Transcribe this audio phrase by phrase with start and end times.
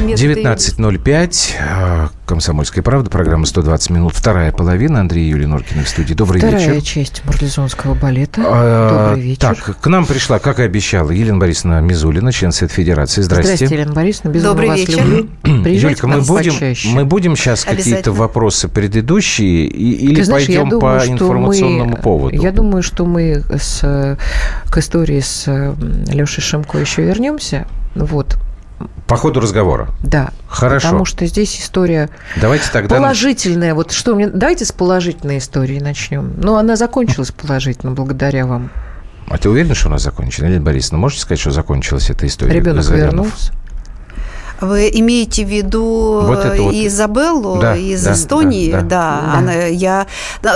[0.00, 2.08] 19.05.
[2.24, 3.10] «Комсомольская правда».
[3.10, 4.14] Программа «120 минут».
[4.14, 5.00] Вторая половина.
[5.00, 6.14] Андрей Юлия Норкина в студии.
[6.14, 6.70] Добрый Вторая вечер.
[6.72, 8.42] Вторая часть марлезонского балета.
[8.44, 9.40] А, Добрый вечер.
[9.40, 13.20] Так, к нам пришла, как и обещала, Елена Борисовна Мизулина, член Совет Федерации.
[13.20, 13.56] Здрасте.
[13.56, 14.30] Здрасте, Елена Борисовна.
[14.30, 15.04] Безумно Добрый вас вечер.
[15.04, 15.28] люблю.
[15.70, 16.88] Юлька, мы будем, почаще.
[16.88, 22.02] мы будем сейчас какие-то вопросы предыдущие и- или Ты знаешь, пойдем думаю, по информационному мы,
[22.02, 22.40] поводу?
[22.42, 24.16] Я думаю, что мы с, э,
[24.70, 25.74] к истории с э,
[26.10, 27.66] Лешей Шимко еще вернемся.
[27.94, 28.38] Вот,
[29.06, 29.88] По ходу разговора.
[30.02, 30.30] да.
[30.48, 30.88] Хорошо.
[30.88, 32.10] Потому что здесь история
[32.40, 32.96] Давайте тогда...
[32.96, 33.74] положительная.
[33.74, 34.28] Вот что мне...
[34.28, 36.34] Давайте с положительной истории начнем.
[36.36, 38.70] Ну, она закончилась положительно благодаря вам.
[39.28, 40.46] А ты уверена, что у нас закончено?
[40.46, 42.52] Елена Борисовна, можете сказать, что закончилась эта история?
[42.52, 43.52] Ребенок вернулся.
[44.62, 46.74] Вы имеете в виду Вот это вот.
[46.74, 48.70] Изабеллу Да, из да, Эстонии?
[48.70, 49.38] да, Да, да.
[49.38, 50.06] Она, я,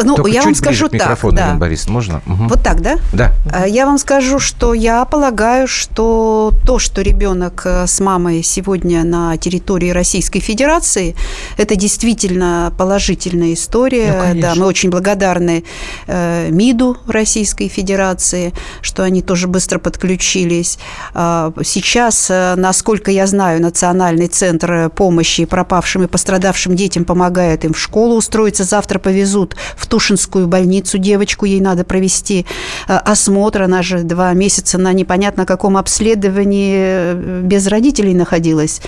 [0.04, 1.52] ну, Только я чуть вам ближе скажу микрофону, так.
[1.52, 1.54] Да.
[1.54, 2.22] Борисовна, можно?
[2.24, 2.48] Мгм.
[2.48, 2.96] Вот так, да?
[3.12, 3.32] Да.
[3.52, 9.04] А Я вам скажу, что я полагаю, что то, что ребенок э, с мамой сегодня
[9.04, 11.16] на территории Российской Федерации,
[11.56, 14.12] это действительно положительная история.
[14.12, 14.54] Ну, конечно.
[14.54, 15.64] да, мы очень благодарны
[16.06, 20.78] э, МИДу Российской Федерации, что они тоже быстро подключились.
[21.14, 23.60] А, Сейчас, э, насколько я знаю,
[23.96, 28.62] Национальный центр помощи пропавшим и пострадавшим детям помогает им в школу устроиться.
[28.64, 32.44] Завтра повезут в Тушинскую больницу девочку, ей надо провести
[32.88, 33.62] э, осмотр.
[33.62, 38.82] Она же два месяца на непонятно каком обследовании э, без родителей находилась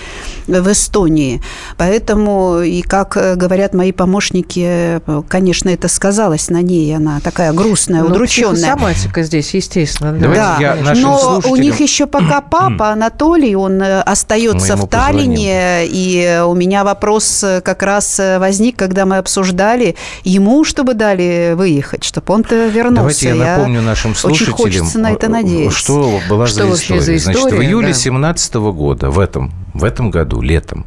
[0.45, 1.41] в Эстонии.
[1.77, 6.95] Поэтому, и как э, говорят мои помощники, э, конечно, это сказалось на ней.
[6.95, 8.53] Она такая грустная, Ну, удрученная.
[8.53, 10.11] психосоматика здесь, естественно.
[10.13, 10.29] да.
[10.29, 15.85] Да, я но у слушателям- них еще пока папа Анатолий, он э, остается в Таллине,
[15.85, 21.53] и у меня вопрос э, как раз э, возник, когда мы обсуждали ему, чтобы дали
[21.55, 22.95] выехать, чтобы он-то вернулся.
[22.95, 25.77] Давайте я напомню нашим очень слушателям, хочется на это э, надеяться.
[25.77, 27.01] что была Что за история.
[27.01, 27.93] за Значит, в история, июле да.
[27.93, 30.85] 2017 года, в этом, в этом году, летом,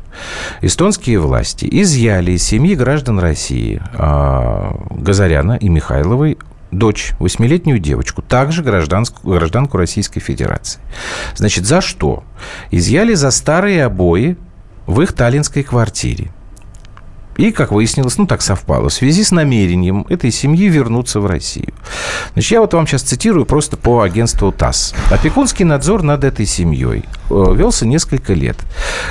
[0.60, 6.38] эстонские власти изъяли из семьи граждан России а, Газаряна и Михайловой
[6.72, 10.80] дочь, восьмилетнюю девочку, также гражданск- гражданку Российской Федерации.
[11.36, 12.24] Значит, за что?
[12.70, 14.36] Изъяли за старые обои
[14.86, 16.30] в их таллинской квартире.
[17.36, 21.72] И, как выяснилось, ну так совпало, в связи с намерением этой семьи вернуться в Россию.
[22.34, 24.94] Значит, я вот вам сейчас цитирую просто по агентству ТАСС.
[25.10, 28.58] Опекунский надзор над этой семьей э, велся несколько лет.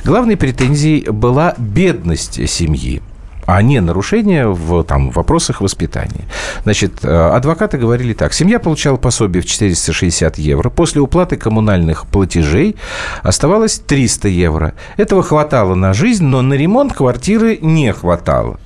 [0.04, 3.02] Главной претензией была бедность семьи
[3.52, 6.24] а не нарушение в там, вопросах воспитания.
[6.64, 8.34] Значит, э, адвокаты говорили так.
[8.34, 10.70] Семья получала пособие в 460 евро.
[10.70, 12.78] После уплаты коммунальных платежей
[13.24, 14.74] оставалось 300 евро.
[14.96, 18.58] Этого хватало на жизнь, но на ремонт квартиры не хватало.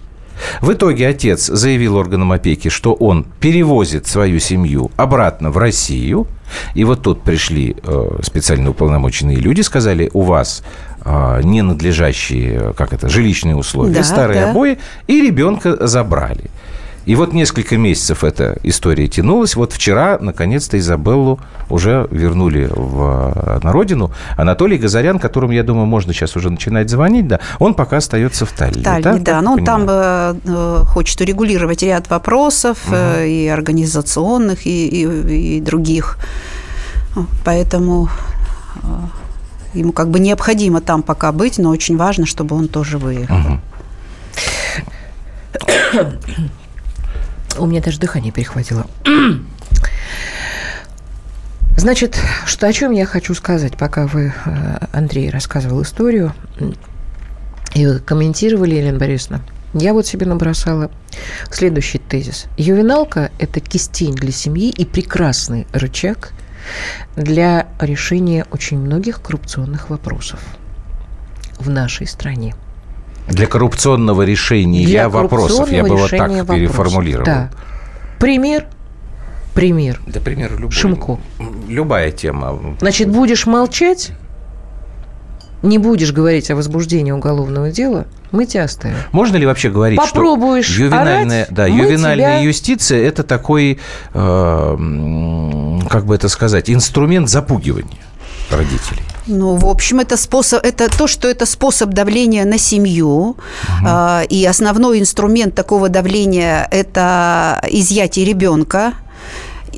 [0.62, 6.28] В итоге отец заявил органам опеки, что он перевозит свою семью обратно в Россию.
[6.76, 10.64] И вот тут пришли э, специально уполномоченные люди, сказали, у вас
[11.06, 14.52] ненадлежащие, как это, жилищные условия, Да, старые да.
[14.52, 14.78] обои,
[15.08, 16.50] и ребенка забрали.
[17.06, 19.56] И вот несколько месяцев эта история тянулась.
[19.56, 21.40] Вот вчера, наконец-то, Изабеллу
[21.70, 24.12] уже вернули в, на родину.
[24.38, 28.52] Анатолий Газарян, которому, я думаю, можно сейчас уже начинать звонить, да, он пока остается в
[28.54, 28.84] Таллине.
[28.84, 29.22] Таллине, так?
[29.24, 29.40] да.
[29.42, 35.62] Я он там э, э, хочет урегулировать ряд вопросов э, и организационных, и, и- и
[35.62, 36.18] других.
[37.46, 38.10] Поэтому
[38.78, 38.78] э,
[39.76, 43.60] ему как бы необходимо там пока быть, но очень важно, чтобы он тоже выехал.
[47.58, 48.86] У меня даже дыхание перехватило.
[51.78, 56.34] Значит, что, о чем я хочу сказать, пока вы, э, Андрей, рассказывал историю
[57.74, 59.42] и вы комментировали, Елена Борисовна,
[59.74, 60.90] я вот себе набросала
[61.52, 62.46] следующий тезис.
[62.58, 66.32] Ювеналка– это кистень для семьи и прекрасный рычаг
[67.16, 70.40] для решения очень многих коррупционных вопросов
[71.60, 72.56] в нашей стране.
[73.28, 76.56] Для коррупционного решения Для вопросов, я бы вот так вопросов.
[76.56, 77.26] переформулировал.
[77.26, 77.50] Да.
[78.20, 78.68] Пример.
[79.56, 80.00] Пример.
[80.06, 80.72] Да, пример любой.
[80.72, 81.18] Шимко.
[81.68, 82.76] Любая тема.
[82.80, 84.12] Значит, будешь молчать,
[85.66, 88.96] не будешь говорить о возбуждении уголовного дела, мы тебя оставим.
[89.12, 93.80] Можно ли вообще говорить, Попробуешь что ювенальная, орать, да, мы ювенальная тебя- юстиция– это такой,
[94.14, 94.78] э,
[95.90, 97.98] как бы это сказать, инструмент запугивания
[98.52, 99.02] родителей?
[99.28, 103.38] Ну, в общем, это способ, это то, что это способ давления на семью,
[103.84, 108.94] А, и основной инструмент такого давления это изъятие ребенка.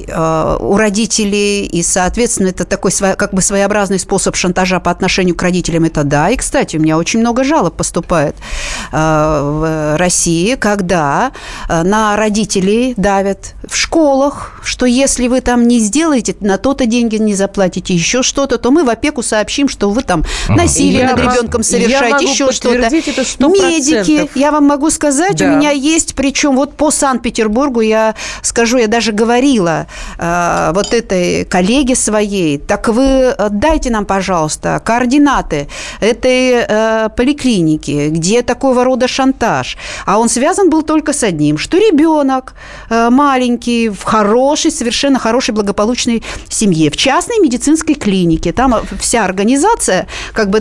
[0.08, 5.42] Э, у родителей, и, соответственно, это такой как бы своеобразный способ шантажа по отношению к
[5.42, 6.30] родителям, это да.
[6.30, 8.36] И, кстати, у меня очень много жалоб поступает
[8.92, 11.32] в России, когда
[11.70, 17.36] на родителей давят в школах, что если вы там не сделаете, на то-то деньги не
[17.36, 21.64] заплатите, еще что-то, то мы в опеку сообщим, что вы там насилие я над ребенком
[21.64, 22.90] совершаете, еще что-то.
[23.68, 25.46] Медики, я вам могу сказать, да.
[25.46, 29.87] у меня есть, причем вот по Санкт-Петербургу я скажу, я даже говорила
[30.18, 35.68] э, вот этой коллеге своей, так вы дайте нам, пожалуйста, координаты
[36.00, 39.78] этой э, поликлиники, где такого рода шантаж.
[40.06, 42.54] А он связан был только с одним, что ребенок
[42.90, 48.52] э, маленький, в хорошей, совершенно хорошей, благополучной семье, в частной медицинской клинике.
[48.52, 50.60] Там вся организация как бы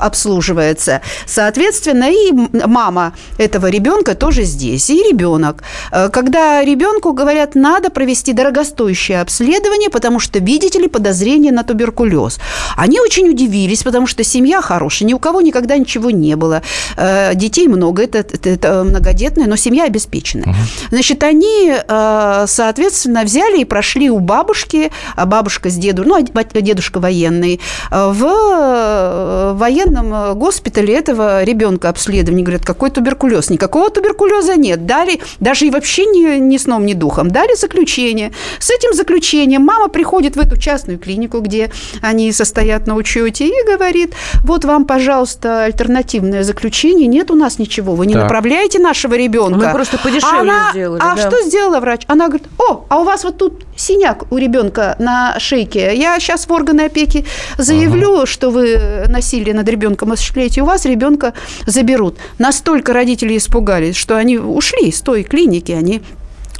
[0.00, 1.00] обслуживается.
[1.26, 2.32] Соответственно, и
[2.66, 5.62] мама этого ребенка тоже здесь, и ребенок.
[5.90, 12.38] Когда ребенку говорят, надо провести дорогостоящее обследование, потому что, видите ли, подозрение на туберкулез.
[12.76, 16.62] Они очень удивились, потому что семья хорошая, ни у кого никогда ничего не было.
[16.96, 20.54] Э, детей много, это, это, это многодетная, но семья обеспеченная.
[20.90, 26.60] Значит, они, э, соответственно, взяли и прошли у бабушки, а бабушка с дедушкой, ну, а
[26.60, 27.60] дедушка военный,
[27.90, 32.44] в военном госпитале этого ребенка обследование.
[32.44, 33.50] Говорят, какой туберкулез?
[33.50, 34.86] Никакого туберкулеза нет.
[34.86, 37.30] Дали, даже и вообще ни, ни сном, ни духом.
[37.30, 38.17] Дали заключение.
[38.58, 41.70] С этим заключением мама приходит в эту частную клинику, где
[42.02, 47.06] они состоят на учете, и говорит, вот вам, пожалуйста, альтернативное заключение.
[47.06, 47.94] Нет у нас ничего.
[47.94, 48.24] Вы не так.
[48.24, 49.66] направляете нашего ребенка.
[49.66, 51.00] Мы просто подешевле Она, сделали.
[51.02, 51.28] А да.
[51.28, 52.02] что сделала врач?
[52.06, 55.94] Она говорит, о, а у вас вот тут синяк у ребенка на шейке.
[55.94, 57.24] Я сейчас в органы опеки
[57.56, 58.26] заявлю, ага.
[58.26, 60.62] что вы насилие над ребенком осуществляете.
[60.62, 61.34] У вас ребенка
[61.66, 62.16] заберут.
[62.38, 66.02] Настолько родители испугались, что они ушли из той клиники, они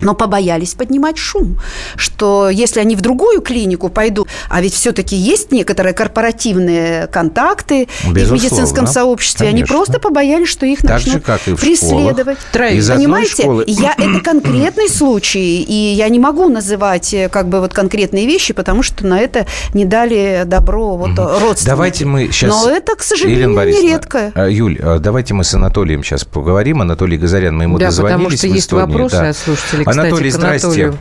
[0.00, 1.58] но побоялись поднимать шум,
[1.96, 8.26] что если они в другую клинику пойдут, а ведь все-таки есть некоторые корпоративные контакты Безусловно,
[8.26, 9.64] в медицинском сообществе, конечно.
[9.64, 12.38] они просто побоялись, что их так начнут же, как и в преследовать.
[12.70, 13.64] Из Понимаете, школы...
[13.66, 18.52] я это конкретный случай, и я не могу называть э, как бы вот конкретные вещи,
[18.54, 21.66] потому что на это не дали добро вот родственники.
[21.66, 22.50] Давайте мы сейчас.
[22.50, 24.32] Но это, к сожалению, нередко.
[24.34, 26.82] А, Юль, а давайте мы с Анатолием сейчас поговорим.
[26.82, 28.16] Анатолий Газарян, мы ему да, дозвонились.
[28.16, 29.28] потому что есть вопросы да.
[29.30, 30.92] от слушателей Анатолий, кстати, здрасте.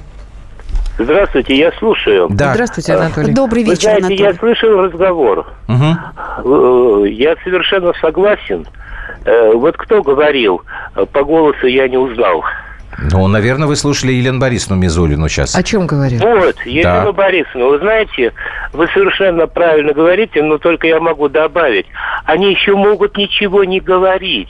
[1.00, 2.28] Здравствуйте, я слушаю.
[2.30, 2.54] Да.
[2.54, 3.34] Здравствуйте, Анатолий.
[3.34, 4.24] Добрый вечер, Вы знаете, Анатолий.
[4.24, 5.45] я слышал разговор.
[5.68, 7.06] Угу.
[7.06, 8.66] Я совершенно согласен.
[9.25, 10.62] Э, вот кто говорил,
[11.12, 12.44] по голосу я не узнал.
[13.12, 15.56] Ну, наверное, вы слушали Елену Борисовну Мизулину сейчас.
[15.56, 16.19] О чем говорил?
[16.19, 17.12] Вот, Елена да.
[17.12, 18.33] Борисовна, вы знаете,
[18.74, 21.86] вы совершенно правильно говорите, но только я могу добавить,
[22.25, 24.50] они еще могут ничего не говорить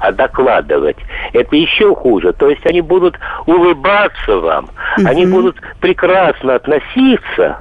[0.00, 0.96] а докладывать.
[1.32, 2.32] Это еще хуже.
[2.32, 4.64] То есть они будут улыбаться вам,
[4.98, 5.06] угу.
[5.06, 7.58] они будут прекрасно относиться,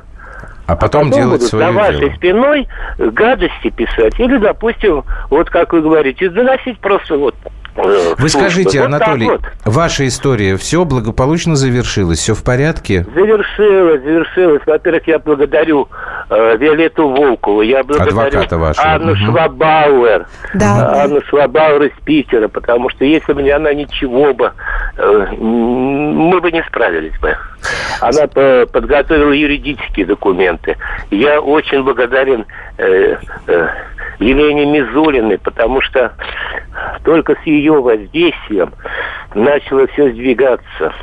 [0.65, 2.15] а потом, а потом делать будут за вашей дело.
[2.15, 4.19] спиной гадости писать.
[4.19, 7.35] Или, допустим, вот как вы говорите, доносить просто вот
[8.17, 9.41] вы скажите, вот Анатолий, вот.
[9.65, 13.05] ваша история, все благополучно завершилось, все в порядке?
[13.13, 14.61] Завершилось, завершилось.
[14.65, 15.87] Во-первых, я благодарю
[16.29, 18.39] э, Виолетту Волкову, я благодарю
[18.77, 19.17] Анну угу.
[19.17, 21.03] Швабауэр, да.
[21.03, 24.51] Анну Швабауэр из Питера, потому что если бы не она, ничего бы,
[24.97, 27.35] э, мы бы не справились бы.
[28.01, 30.77] Она подготовила юридические документы.
[31.11, 32.45] Я очень благодарен
[32.77, 33.17] э,
[33.47, 33.67] э,
[34.19, 36.13] Елене Мизулиной, потому что
[37.03, 38.73] только с ее воздействием
[39.33, 40.93] начало все сдвигаться.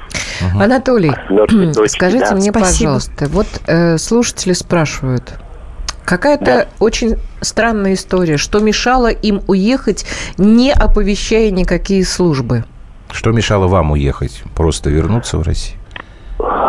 [0.59, 2.35] Анатолий, точки, скажите да.
[2.35, 2.91] мне, Спасибо.
[2.91, 5.35] пожалуйста, вот э, слушатели спрашивают,
[6.07, 6.67] Какая-то да.
[6.79, 10.07] очень странная история, что мешало им уехать,
[10.39, 12.65] не оповещая никакие службы.
[13.11, 14.45] Что мешало вам уехать?
[14.55, 15.81] Просто вернуться в Россию?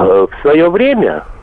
[0.05, 1.36] В свое время Э,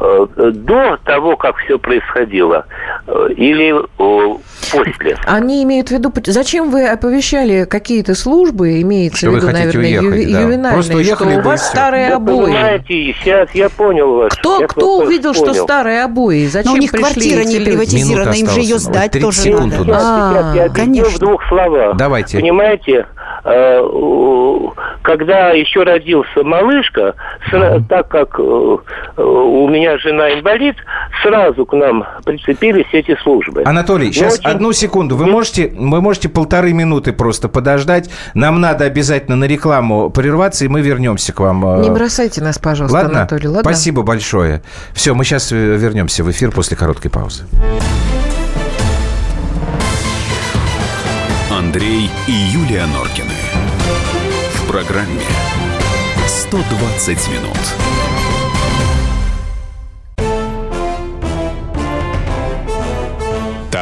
[0.00, 2.66] до того, как все происходило,
[3.06, 4.38] э, или э,
[4.72, 5.16] после?
[5.26, 10.26] Они имеют в виду, зачем вы оповещали какие-то службы, имеется что в виду, наверное, уехать,
[10.26, 10.40] ю, да.
[10.40, 12.44] ювенальные, что у вас старые вы обои.
[12.46, 14.32] Понимаете, сейчас я понял вас.
[14.34, 15.54] Кто, я кто увидел, понял.
[15.54, 16.46] что старые обои?
[16.46, 19.92] Зачем Но у них квартира не приватизирована, им же ее сдать тоже секунд надо.
[19.96, 21.10] А, я конечно.
[21.10, 21.96] в двух словах.
[21.96, 22.38] Давайте.
[22.38, 23.06] Понимаете,
[25.02, 27.14] когда еще родился малышка,
[27.88, 30.76] так как у меня жена инвалид,
[31.22, 33.62] сразу к нам прицепились эти службы.
[33.64, 34.50] Анатолий, сейчас очень...
[34.50, 35.16] одну секунду.
[35.16, 38.10] Вы можете, вы можете полторы минуты просто подождать.
[38.34, 41.64] Нам надо обязательно на рекламу прерваться, и мы вернемся к вам.
[41.66, 41.82] Э.
[41.82, 43.18] Не бросайте нас, пожалуйста, ладно?
[43.20, 43.48] Анатолий.
[43.48, 43.62] Ладно?
[43.62, 44.62] Спасибо большое.
[44.92, 47.44] Все, мы сейчас э, вернемся в эфир после короткой паузы.
[51.50, 53.34] Андрей и Юлия Норкины.
[54.54, 55.22] В программе
[56.26, 57.93] 120 минут.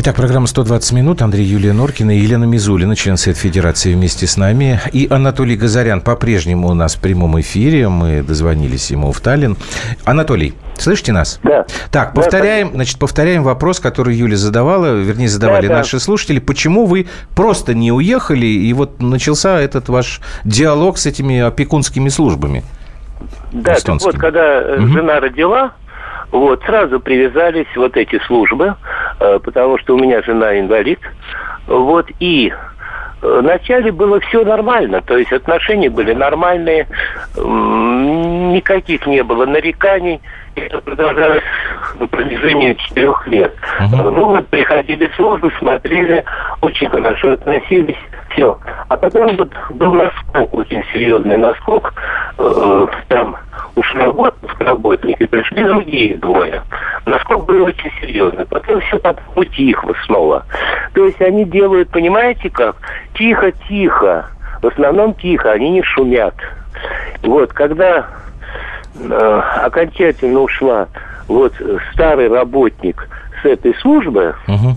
[0.00, 1.22] Итак, программа «120 минут».
[1.22, 4.78] Андрей Юлия Норкина и Елена Мизулина, член Совет Федерации, вместе с нами.
[4.92, 7.88] И Анатолий Газарян по-прежнему у нас в прямом эфире.
[7.88, 9.56] Мы дозвонились ему в Таллин.
[10.04, 11.40] Анатолий, слышите нас?
[11.42, 11.66] Да.
[11.90, 16.00] Так, повторяем, да, значит, повторяем вопрос, который Юля задавала, вернее, задавали да, наши да.
[16.00, 16.38] слушатели.
[16.38, 22.62] Почему вы просто не уехали, и вот начался этот ваш диалог с этими опекунскими службами?
[23.50, 24.86] Да, так вот, когда угу.
[24.86, 25.72] жена родила,
[26.30, 28.74] вот, сразу привязались вот эти службы,
[29.20, 31.00] э, потому что у меня жена инвалид.
[31.66, 32.68] Вот, и э,
[33.20, 36.86] Вначале было все нормально, то есть отношения были нормальные,
[37.36, 40.20] никаких не было нареканий.
[40.54, 41.42] Это продолжалось
[41.98, 43.54] на протяжении четырех лет.
[43.90, 46.24] Ну вот приходили службы, смотрели,
[46.60, 47.98] очень хорошо относились,
[48.30, 48.58] все.
[48.88, 51.92] А потом вот был наскок, очень серьезный наскок,
[52.38, 53.36] э, там
[53.78, 56.62] ушла в отпуск работник, и пришли другие двое.
[57.06, 58.44] Насколько было очень серьезно.
[58.46, 59.00] Потом все
[59.34, 60.44] утихло снова.
[60.94, 62.76] То есть они делают, понимаете как?
[63.14, 64.30] Тихо-тихо.
[64.62, 66.34] В основном тихо, они не шумят.
[67.22, 68.06] Вот, когда
[68.98, 70.88] э, окончательно ушла
[71.28, 71.52] вот
[71.92, 73.08] старый работник
[73.42, 74.74] с этой службы, угу.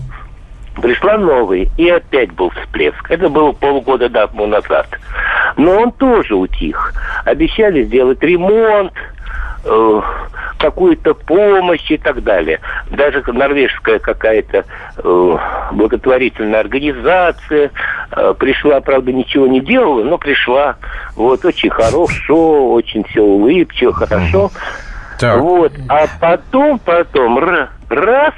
[0.80, 3.10] Пришла новый, и опять был всплеск.
[3.10, 4.86] Это было полгода тому назад.
[5.56, 6.94] Но он тоже утих.
[7.24, 8.92] Обещали сделать ремонт,
[9.64, 10.00] э,
[10.62, 12.60] какую-то помощь и так далее.
[12.90, 14.64] Даже норвежская какая-то
[14.96, 15.36] э,
[15.72, 17.70] благотворительная организация
[18.12, 20.76] э, пришла, правда, ничего не делала, но пришла.
[21.16, 24.50] Вот, очень хорошо, очень все улыбчиво, хорошо.
[25.18, 25.40] Так.
[25.40, 27.38] Вот, а потом, потом,
[27.88, 28.34] раз,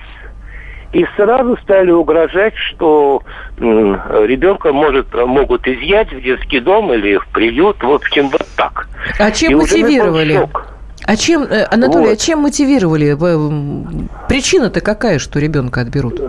[0.94, 3.22] и сразу стали угрожать, что
[3.58, 7.82] ребенка может, могут изъять в детский дом или в приют.
[7.82, 8.88] В общем, вот так.
[9.18, 10.48] А чем и мотивировали?
[11.06, 12.12] А чем, э, Анатолий, а вот.
[12.12, 13.14] а чем мотивировали?
[14.28, 16.20] Причина-то какая, что ребенка отберут?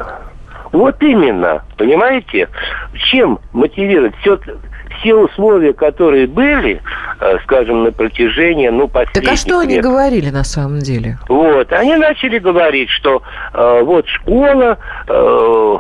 [0.72, 2.50] Вот именно, понимаете?
[3.12, 4.16] Чем мотивировать?
[4.22, 4.38] Все,
[5.00, 6.82] все условия, которые были,
[7.20, 11.18] э, скажем, на протяжении, ну, последних Так а что лет, они говорили на самом деле?
[11.28, 13.22] Вот, они начали говорить, что
[13.54, 15.78] э, вот школа, э,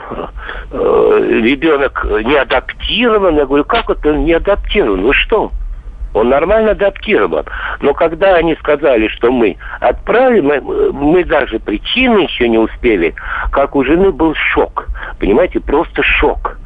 [0.71, 3.37] э, ребенок не адаптирован.
[3.37, 5.03] Я говорю, как это не адаптирован?
[5.03, 5.51] Вы что?
[6.13, 7.45] Он нормально адаптирован.
[7.81, 10.61] Но когда они сказали, что мы отправим, мы,
[10.93, 13.13] мы даже причины еще не успели,
[13.51, 14.87] как у жены был шок.
[15.19, 16.57] Понимаете, просто шок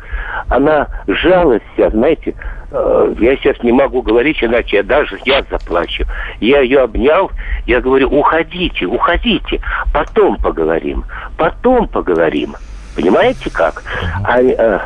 [0.49, 2.33] она жалость вся, знаете,
[2.71, 6.05] э, я сейчас не могу говорить, иначе я даже я заплачу.
[6.39, 7.31] Я ее обнял,
[7.65, 9.61] я говорю, уходите, уходите,
[9.93, 11.05] потом поговорим,
[11.37, 12.55] потом поговорим.
[12.95, 13.83] Понимаете как?
[14.23, 14.79] Они, э,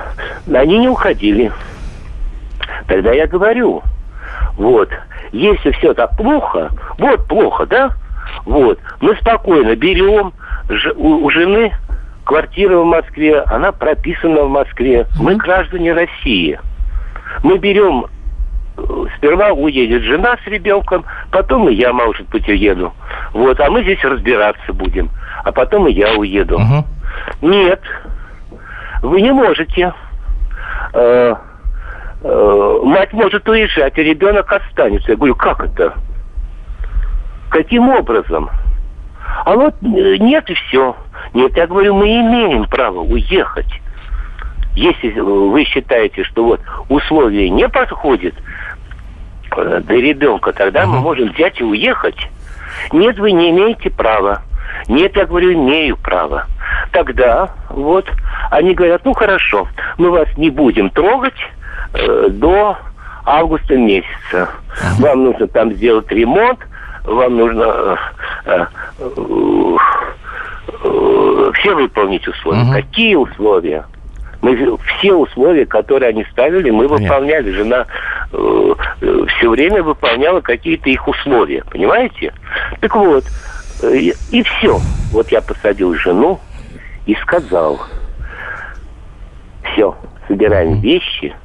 [0.53, 1.51] они не уходили.
[2.87, 3.81] Тогда я говорю,
[4.57, 4.89] вот,
[5.31, 7.91] если все так плохо, вот плохо, да?
[8.45, 10.33] Вот, мы спокойно берем
[10.95, 11.71] у, у жены
[12.23, 15.07] квартира в Москве, она прописана в Москве.
[15.19, 16.59] Мы граждане России.
[17.43, 18.05] Мы берем
[18.77, 22.93] э, сперва уедет жена с ребенком, потом и я, может быть, уеду.
[23.33, 25.09] Вот, а мы здесь разбираться будем.
[25.43, 26.55] А потом и я уеду.
[26.55, 26.85] Угу.
[27.49, 27.81] Нет,
[29.01, 29.93] вы не можете.
[30.93, 31.35] Э,
[32.23, 35.11] э, мать может уезжать, а ребенок останется.
[35.11, 35.93] Я говорю, как это?
[37.49, 38.49] Каким образом?
[39.45, 40.95] А вот э, нет и все.
[41.33, 43.71] Нет, я говорю, мы имеем право уехать.
[44.75, 48.33] Если вы считаете, что вот условия не подходят
[49.55, 52.17] э, для ребенка, тогда мы можем взять и уехать.
[52.91, 54.41] Нет, вы не имеете права.
[54.87, 56.47] Нет, я говорю, имею право.
[56.91, 58.05] Тогда вот
[58.49, 61.37] они говорят, ну хорошо, мы вас не будем трогать
[61.93, 62.77] э, до
[63.25, 64.49] августа месяца.
[64.99, 66.59] Вам нужно там сделать ремонт,
[67.03, 67.95] вам нужно э,
[68.45, 68.65] э, э,
[71.53, 72.63] все выполнить условия.
[72.63, 72.71] Угу.
[72.71, 73.85] Какие условия?
[74.41, 77.51] Мы все условия, которые они ставили, мы выполняли.
[77.51, 77.85] Жена
[78.33, 78.73] э,
[79.37, 82.33] все время выполняла какие-то их условия, понимаете?
[82.81, 83.23] Так вот,
[83.83, 84.79] И, и все.
[85.11, 86.39] Вот я посадил жену
[87.05, 87.81] и сказал,
[89.63, 89.95] все,
[90.27, 91.35] собираем вещи,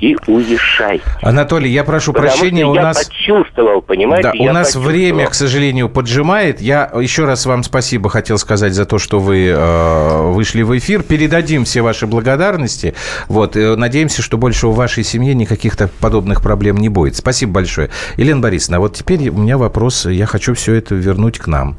[0.00, 1.00] и уезжай.
[1.22, 3.04] Анатолий, я прошу Потому прощения, что у я нас...
[3.04, 4.30] почувствовал, понимаете?
[4.34, 6.60] Да, у нас время, к сожалению, поджимает.
[6.60, 11.02] Я еще раз вам спасибо хотел сказать за то, что вы э, вышли в эфир.
[11.02, 12.94] Передадим все ваши благодарности.
[13.28, 17.16] Вот, э, надеемся, что больше в вашей семье никаких подобных проблем не будет.
[17.16, 17.88] Спасибо большое.
[18.16, 20.04] Елена Борисовна, вот теперь у меня вопрос.
[20.06, 21.76] Я хочу все это вернуть к нам,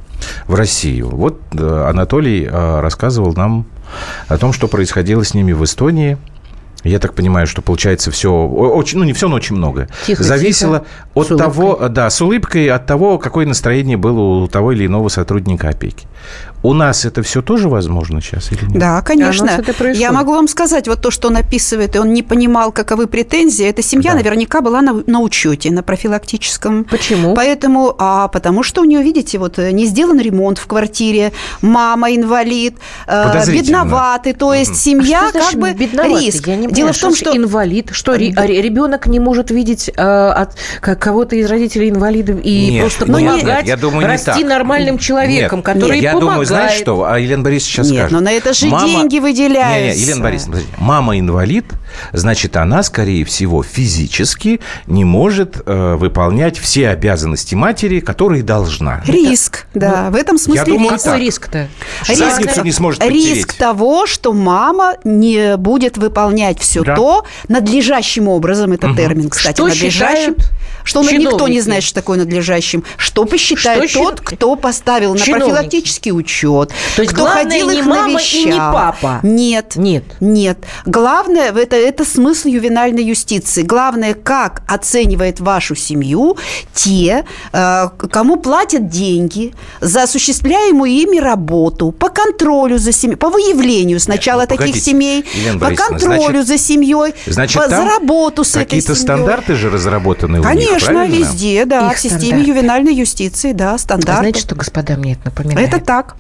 [0.48, 1.10] в Россию.
[1.10, 3.66] Вот э, Анатолий э, рассказывал нам
[4.28, 6.18] о том, что происходило с ними в Эстонии–
[6.84, 9.88] я так понимаю, что получается все очень, ну не все, но очень много.
[10.06, 10.90] Тихо, Зависело тихо.
[11.16, 15.10] от с того, да, с улыбкой, от того, какое настроение было у того или иного
[15.10, 16.08] сотрудника опеки.
[16.64, 18.80] У нас это все тоже возможно сейчас или нет?
[18.80, 19.50] Да, конечно.
[19.94, 23.66] Я могу вам сказать, вот то, что он описывает, и он не понимал, каковы претензии,
[23.66, 24.18] эта семья да.
[24.18, 26.84] наверняка была на, на учете, на профилактическом.
[26.86, 27.36] Почему?
[27.36, 31.32] Поэтому, а потому что у нее, видите, вот не сделан ремонт в квартире,
[31.62, 34.78] мама инвалид, э, бедноватый, то есть угу.
[34.78, 36.48] семья а как бы риск.
[36.48, 40.56] Я не Дело в том, что, что инвалид, что ребенок не может видеть э, от
[40.82, 45.66] кого-то из родителей инвалидов и нет, просто помогать нет, я думаю, расти нормальным человеком, нет,
[45.66, 47.04] который нет, помогает знаешь что?
[47.04, 48.12] А Елена Борисовна сейчас Нет, скажет.
[48.12, 48.88] но на это же мама...
[48.88, 49.80] деньги выделяются.
[49.80, 51.66] Не, не, Елена Борисовна, мама инвалид,
[52.14, 59.02] значит, она, скорее всего, физически не может э, выполнять все обязанности матери, которые должна.
[59.06, 60.04] Риск, это, да.
[60.06, 61.04] Ну, в этом смысле я думаю, риск.
[61.04, 61.68] Какой риск-то?
[62.08, 66.96] Риск, не сможет риск того, что мама не будет выполнять все да.
[66.96, 68.96] то надлежащим образом, это угу.
[68.96, 70.36] термин, кстати, что надлежащим.
[70.36, 70.52] Считают
[70.88, 71.34] что чиновники.
[71.34, 72.84] никто не знает, что такое надлежащим.
[72.96, 75.82] Что посчитает что тот, кто поставил на чиновники.
[75.98, 78.42] Профилактический учет, То есть кто ходил не их мама навещал.
[78.42, 79.20] и не папа.
[79.24, 79.76] Нет.
[79.76, 80.04] Нет.
[80.20, 80.58] Нет.
[80.86, 83.64] Главное, это, это смысл ювенальной юстиции.
[83.64, 86.38] Главное, как оценивает вашу семью
[86.74, 94.00] те, э, кому платят деньги за осуществляемую ими работу, по контролю за семьей, по выявлению
[94.00, 98.44] сначала Нет, ну, таких семей, Елена по контролю значит, за семьей, значит, по, за работу
[98.44, 98.82] с этой семьей.
[98.82, 101.16] Какие-то стандарты же разработаны Конечно, у них, правильно?
[101.16, 102.48] везде, да, Их в системе стандарт.
[102.48, 104.20] ювенальной юстиции, да, стандарты.
[104.20, 105.68] Знаете, что, господа, мне это напоминает?
[105.74, 106.18] Это так.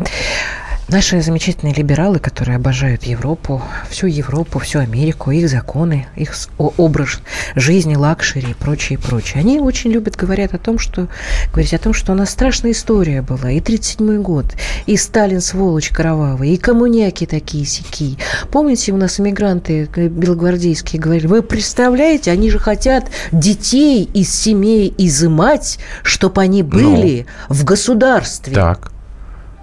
[0.89, 7.19] Наши замечательные либералы, которые обожают Европу, всю Европу, всю Америку, их законы, их образ
[7.55, 11.09] жизни, luxury и прочее, прочее, они очень любят говорят о том, что
[11.51, 14.45] говорить о том, что у нас страшная история была, и 37-й год,
[14.85, 18.17] и Сталин сволочь кровавый, и коммуняки такие-сякие.
[18.49, 25.79] Помните, у нас иммигранты белогвардейские говорили, вы представляете, они же хотят детей из семей изымать,
[26.03, 26.69] чтобы они ну.
[26.69, 28.53] были ну, в государстве.
[28.53, 28.93] Так.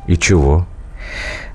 [0.06, 0.66] И чего?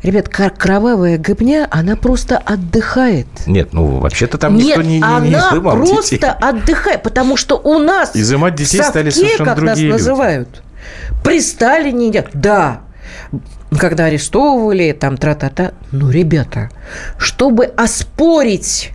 [0.01, 3.27] Ребят, кровавая гыбня, она просто отдыхает.
[3.45, 6.29] Нет, ну вообще-то там Нет, никто не, не, она не изымал просто детей.
[6.29, 9.91] отдыхает, потому что у нас Изымать детей в совке, стали совершенно как другие нас люди.
[9.91, 10.63] называют,
[11.23, 12.25] при Сталине.
[12.33, 12.81] Да,
[13.77, 15.71] когда арестовывали, там тра-та-та.
[15.91, 16.69] Ну, ребята,
[17.17, 18.91] чтобы оспорить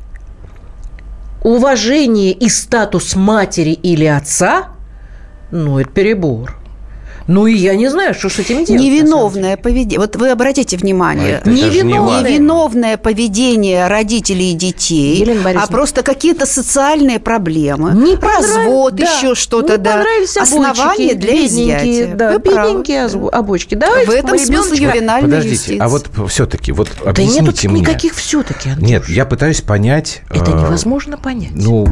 [1.42, 4.68] уважение и статус матери или отца,
[5.50, 6.56] ну, это перебор.
[7.26, 8.82] Ну и я не знаю, что с этим делать.
[8.82, 9.98] Невиновное поведение.
[9.98, 11.40] Вот вы обратите внимание.
[11.44, 12.22] Невиновное.
[12.22, 17.92] Не невиновное поведение родителей и детей, а просто какие-то социальные проблемы.
[17.92, 19.04] Не Развод, да.
[19.04, 20.04] еще что-то, да.
[20.40, 22.14] Основания для изъятия.
[22.14, 23.74] Да, бедненькие обочки.
[23.74, 25.78] Давайте В этом смысл ювенальной Подождите, юстиции.
[25.78, 27.80] а вот все-таки, вот объясните да нету мне.
[27.80, 28.88] никаких все-таки, Антош.
[28.88, 30.22] Нет, я пытаюсь понять.
[30.30, 31.52] Это э, невозможно понять.
[31.54, 31.86] Ну,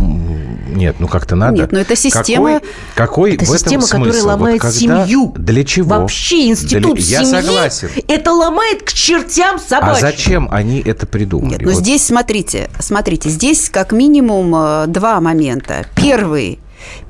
[0.68, 1.57] нет, ну как-то надо.
[1.57, 2.61] Нет, но это система...
[2.61, 2.61] Какой,
[2.95, 4.05] какой это в этом система, смысл?
[4.05, 5.21] которая ломает вот семью.
[5.28, 6.00] Для чего?
[6.00, 7.02] Вообще институт Для...
[7.02, 7.88] семьи Я согласен.
[8.08, 9.92] это ломает к чертям собачьим.
[9.96, 11.52] А зачем они это придумали?
[11.52, 11.80] Нет, ну вот.
[11.80, 15.87] здесь смотрите, смотрите, здесь как минимум э, два момента.
[15.94, 16.58] Первый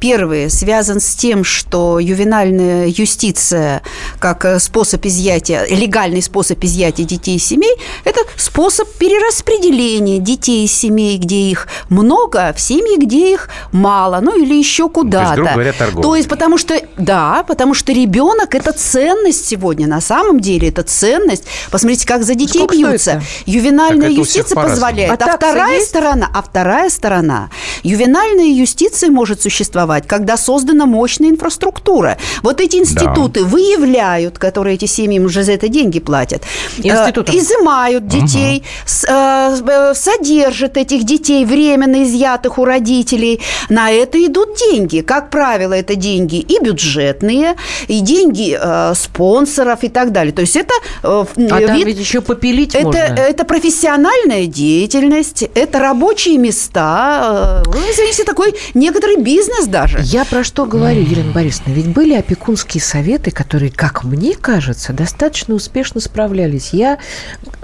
[0.00, 3.82] Первый связан с тем, что ювенальная юстиция
[4.18, 10.72] как э, способ изъятия, легальный способ изъятия детей из семей, это способ перераспределения детей из
[10.72, 15.36] семей, где их много, в семьи, где их мало, ну или еще куда-то.
[15.36, 16.02] То есть, говоря.
[16.02, 20.82] То есть, потому что, да, потому что ребенок– это ценность сегодня, на самом деле это
[20.82, 21.44] ценность.
[21.70, 23.22] Посмотрите, как за детей Сколько бьются.
[23.46, 25.10] Ювенальная юстиция позволяет.
[25.22, 25.88] А, а вторая есть?
[25.88, 27.50] сторона, а вторая сторона,
[27.82, 32.16] ювенальная юстиция может существовать существовать, когда создана мощная инфраструктура.
[32.42, 33.46] Вот эти институты да.
[33.46, 36.42] выявляют, которые эти семьи уже за это деньги платят,
[36.78, 36.88] э,
[37.32, 39.94] изымают детей, угу.
[39.94, 43.40] содержат этих детей, временно изъятых у родителей.
[43.68, 45.00] На это идут деньги.
[45.00, 47.54] Как правило, это деньги и бюджетные,
[47.88, 48.58] и деньги
[48.94, 50.32] спонсоров и так далее.
[50.32, 52.98] То есть это а вид, там ведь еще попилить это, можно.
[52.98, 60.00] Это профессиональная деятельность, это рабочие места, э, извините, такой некоторый бизнес бизнес даже.
[60.02, 61.72] Я про что говорю, Елена Борисовна?
[61.72, 66.70] Ведь были опекунские советы, которые, как мне кажется, достаточно успешно справлялись.
[66.72, 66.98] Я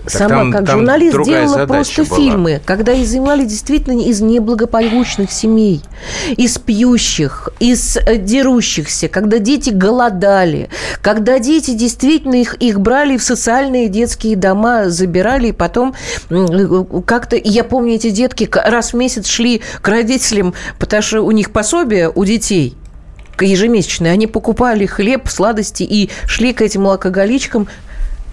[0.02, 2.16] так сама, там, как там журналист, делала просто была.
[2.16, 5.82] фильмы, когда изымали действительно из неблагополучных семей,
[6.36, 10.70] из пьющих, из э, дерущихся, когда дети голодали,
[11.02, 15.94] когда дети действительно их, их брали в социальные детские дома, забирали, и потом
[17.06, 17.36] как-то...
[17.36, 21.77] Я помню, эти детки раз в месяц шли к родителям, потому что у них пособие
[22.14, 22.76] у детей
[23.40, 24.12] ежемесячные.
[24.12, 27.68] Они покупали хлеб, сладости и шли к этим алкоголичкам,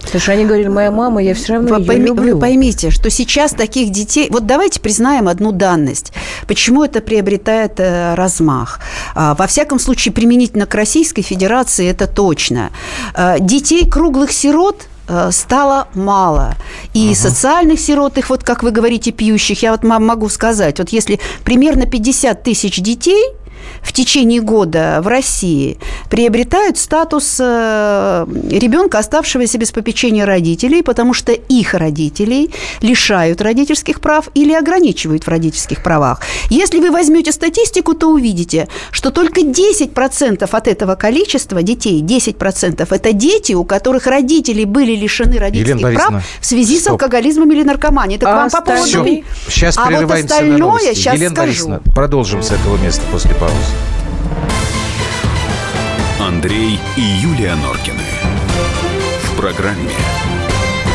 [0.05, 2.35] Потому что они говорили, моя мама, я все равно вы, пойми, люблю.
[2.35, 4.27] Вы поймите, что сейчас таких детей...
[4.29, 6.13] Вот давайте признаем одну данность.
[6.47, 8.79] Почему это приобретает э, размах?
[9.15, 12.69] А, во всяком случае, применительно к Российской Федерации это точно.
[13.15, 14.85] А, детей круглых сирот
[15.31, 16.55] стало мало.
[16.93, 20.89] И uh социальных сирот, их вот, как вы говорите, пьющих, я вот могу сказать, вот
[20.89, 23.25] если примерно 50 тысяч детей–
[23.81, 25.77] в течение года в России
[26.09, 32.51] приобретают статус э, ребенка, оставшегося без попечения родителей, потому что их родителей
[32.81, 36.21] лишают родительских прав или ограничивают в родительских правах.
[36.49, 43.13] Если вы возьмете статистику, то увидите, что только 10% от этого количества детей, 10% это
[43.13, 46.83] дети, у которых родители были лишены родительских прав в связи Стоп.
[46.83, 48.17] с алкоголизмом или наркоманией.
[48.17, 48.85] Это а вам по поводу...
[48.85, 49.23] Все.
[49.49, 51.47] Сейчас а вот остальное сейчас Елена скажу.
[51.47, 53.54] Борисовна, продолжим с этого места после паузы.
[56.19, 58.03] Андрей и Юлия Норкины.
[59.23, 59.95] В программе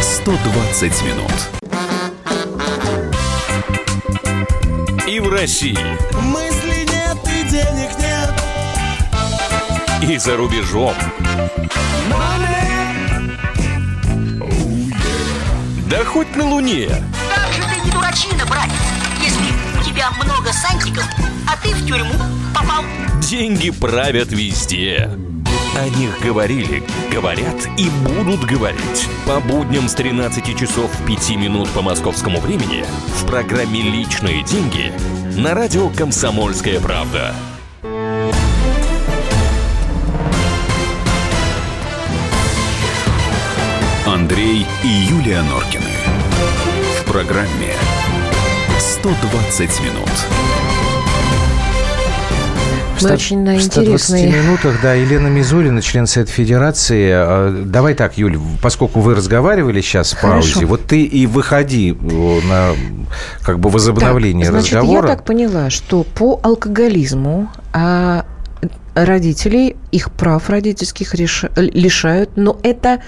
[0.02, 1.32] 120 минут.
[5.08, 5.78] И в России.
[6.22, 8.32] Мысли нет и денег нет.
[10.02, 10.94] И за рубежом.
[15.86, 16.88] Да хоть на Луне.
[17.34, 18.72] Как же ты не дурачина, братец,
[19.20, 21.04] если у тебя много сантиков,
[21.62, 22.14] ты в тюрьму
[22.54, 22.84] попал.
[23.20, 25.10] Деньги правят везде.
[25.76, 29.08] О них говорили, говорят и будут говорить.
[29.26, 34.92] По будням с 13 часов 5 минут по московскому времени в программе «Личные деньги»
[35.36, 37.34] на радио «Комсомольская правда».
[44.06, 45.84] Андрей и Юлия Норкины.
[47.00, 47.74] В программе
[48.78, 50.59] «120 минут».
[53.02, 53.96] Мы очень на интересные...
[53.96, 57.10] В 120 минутах, да, Елена Мизулина, член Совета Федерации.
[57.12, 60.66] А, давай так, Юль, поскольку вы разговаривали сейчас в паузе, Хорошо.
[60.66, 62.72] вот ты и выходи на
[63.42, 65.08] как бы возобновление так, значит, разговора.
[65.08, 68.24] я так поняла, что по алкоголизму а
[68.94, 71.44] родителей, их прав родительских реш...
[71.56, 73.02] лишают, но это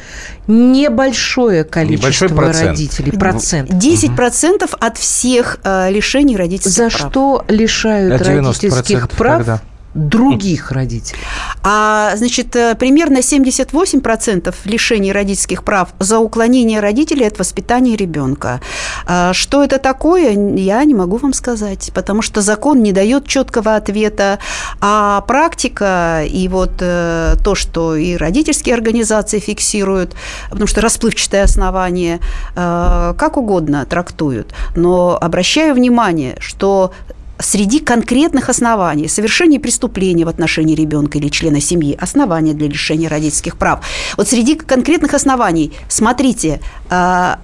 [0.46, 2.68] небольшое количество Небольшой процент.
[2.70, 3.12] родителей.
[3.12, 3.70] Процент.
[3.70, 4.76] 10% угу.
[4.80, 7.00] от всех э, лишений родительских За прав.
[7.02, 9.38] За что лишают родительских прав?
[9.38, 9.60] Тогда
[9.94, 11.20] других родителей.
[11.62, 18.60] А, значит, э, примерно 78% лишений родительских прав за уклонение родителей от воспитания ребенка.
[19.06, 23.76] А, что это такое, я не могу вам сказать, потому что закон не дает четкого
[23.76, 24.38] ответа,
[24.80, 30.14] а практика и вот э, то, что и родительские организации фиксируют,
[30.50, 32.20] потому что расплывчатое основание,
[32.56, 34.54] э, как угодно трактуют.
[34.74, 36.92] Но обращаю внимание, что
[37.42, 43.56] среди конкретных оснований совершения преступления в отношении ребенка или члена семьи, основания для лишения родительских
[43.56, 43.84] прав.
[44.16, 47.40] Вот среди конкретных оснований, смотрите, а,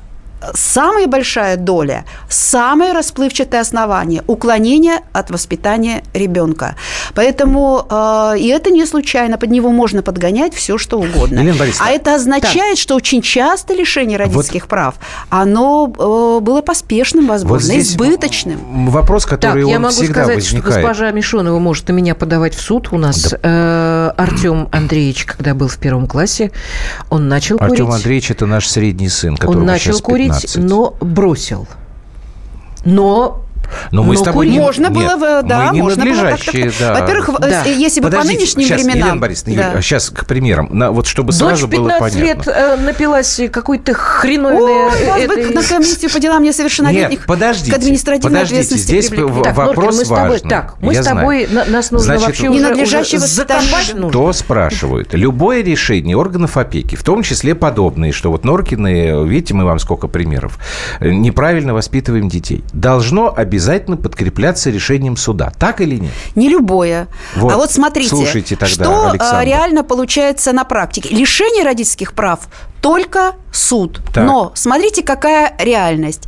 [0.54, 6.76] самая большая доля, самое расплывчатое основание– уклонение от воспитания ребенка.
[7.14, 11.40] Поэтому э, и это не случайно, под него можно подгонять все, что угодно.
[11.80, 12.78] а это означает, так.
[12.78, 14.70] что очень часто лишение родительских вот.
[14.70, 14.94] прав,
[15.28, 18.90] оно э, было поспешным, возможно, вот избыточным.
[18.90, 20.46] Вопрос, который так, я могу сказать, возникает.
[20.46, 22.88] что госпожа Мишонова может на меня подавать в суд.
[22.92, 23.38] У нас да.
[23.42, 26.52] э, Артем Андреевич, когда был в первом классе,
[27.10, 27.80] он начал Артем курить.
[27.80, 31.66] Артем Андреевич– это наш средний сын, который Он начал курить курить, но бросил.
[32.84, 33.42] Но
[33.92, 36.74] но мы ну, с тобой не, можно было, нет, да, мы не можно надлежащие, было
[36.78, 37.00] да.
[37.00, 37.64] Во-первых, да.
[37.64, 38.98] если бы по нынешним сейчас, временам...
[38.98, 39.72] Елена Борисовна, да.
[39.72, 42.18] Юль, сейчас к примерам, на, вот чтобы Дочь сразу было понятно.
[42.18, 44.86] лет э, напилась какой-то хреновой...
[44.86, 49.56] О, вас бы на комиссию по делам несовершеннолетних нет, подождите, к административной подождите, здесь так,
[49.56, 50.38] вопрос Норкин, мы важный.
[50.38, 51.70] С тобой, так, мы с тобой, знаю.
[51.70, 54.08] нас нужно Значит, вообще уже, уже закопать нужно.
[54.08, 55.14] Кто спрашивает?
[55.14, 60.08] Любое решение органов опеки, в том числе подобные, что вот Норкины, видите, мы вам сколько
[60.08, 60.58] примеров,
[61.00, 65.52] неправильно воспитываем детей, должно обязательно обязательно подкрепляться решением суда.
[65.58, 66.12] Так или нет?
[66.36, 67.08] Не любое.
[67.34, 67.52] Вот.
[67.52, 69.46] А вот смотрите, Слушайте тогда, что а, Александр.
[69.46, 71.08] реально получается на практике.
[71.08, 72.48] Лишение родительских прав
[72.80, 74.00] только суд.
[74.12, 74.24] Так.
[74.24, 76.24] Но смотрите, какая реальность.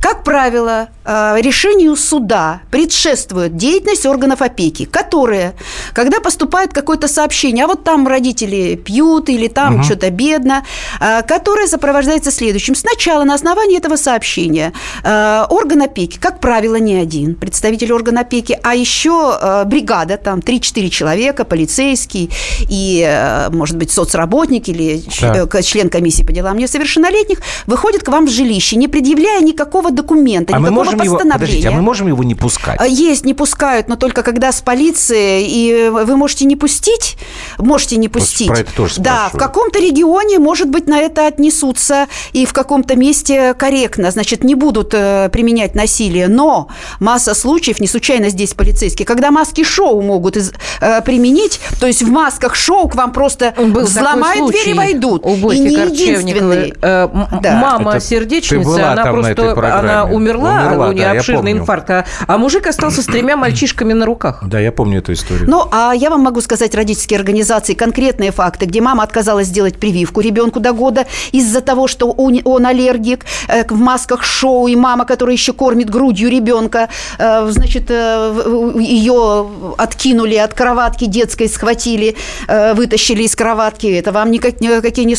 [0.00, 5.54] Как правило, э, решению суда предшествует деятельность органов опеки, которые,
[5.92, 9.84] когда поступает какое-то сообщение, а вот там родители пьют или там угу.
[9.84, 10.64] что-то бедно,
[11.00, 12.74] э, которое сопровождается следующим.
[12.74, 14.72] Сначала на основании этого сообщения
[15.04, 20.88] э, орган опеки, как правило, не один представитель органа опеки, а еще бригада, там 3-4
[20.88, 22.30] человека, полицейский
[22.68, 25.62] и, может быть, соцработник или так.
[25.62, 30.58] член комиссии по делам несовершеннолетних, выходит к вам в жилище, не предъявляя никакого документа, а
[30.58, 31.24] никакого мы можем постановления.
[31.28, 32.80] Его, подождите, а мы можем его не пускать?
[32.80, 37.16] А, есть, не пускают, но только когда с полицией, и вы можете не пустить,
[37.58, 38.48] можете не пустить.
[38.48, 42.96] Про это тоже Да, в каком-то регионе, может быть, на это отнесутся и в каком-то
[42.96, 46.68] месте корректно, значит, не будут э, применять насилие, но
[47.00, 52.10] масса случаев, не случайно здесь полицейские, когда маски-шоу могут из, э, применить, то есть в
[52.10, 55.24] масках шоу к вам просто Был взломают дверь и войдут.
[55.24, 56.74] У и не единственный.
[56.82, 57.08] Э,
[57.42, 57.56] да.
[57.56, 62.38] Мама Это сердечница, она просто она умерла, умерла у нее да, обширный инфаркт, а, а
[62.38, 64.40] мужик остался с тремя мальчишками на руках.
[64.42, 65.48] Да, я помню эту историю.
[65.48, 70.20] Ну, а я вам могу сказать родительские организации конкретные факты, где мама отказалась сделать прививку
[70.20, 75.04] ребенку до года из-за того, что он, он аллергик, э, в масках шоу, и мама,
[75.04, 82.16] которая еще кормит грудью ребенка, э, значит, э, ее откинули от кроватки детской, схватили,
[82.48, 83.86] э, вытащили из кроватки.
[83.86, 85.16] Это вам никак, никакие не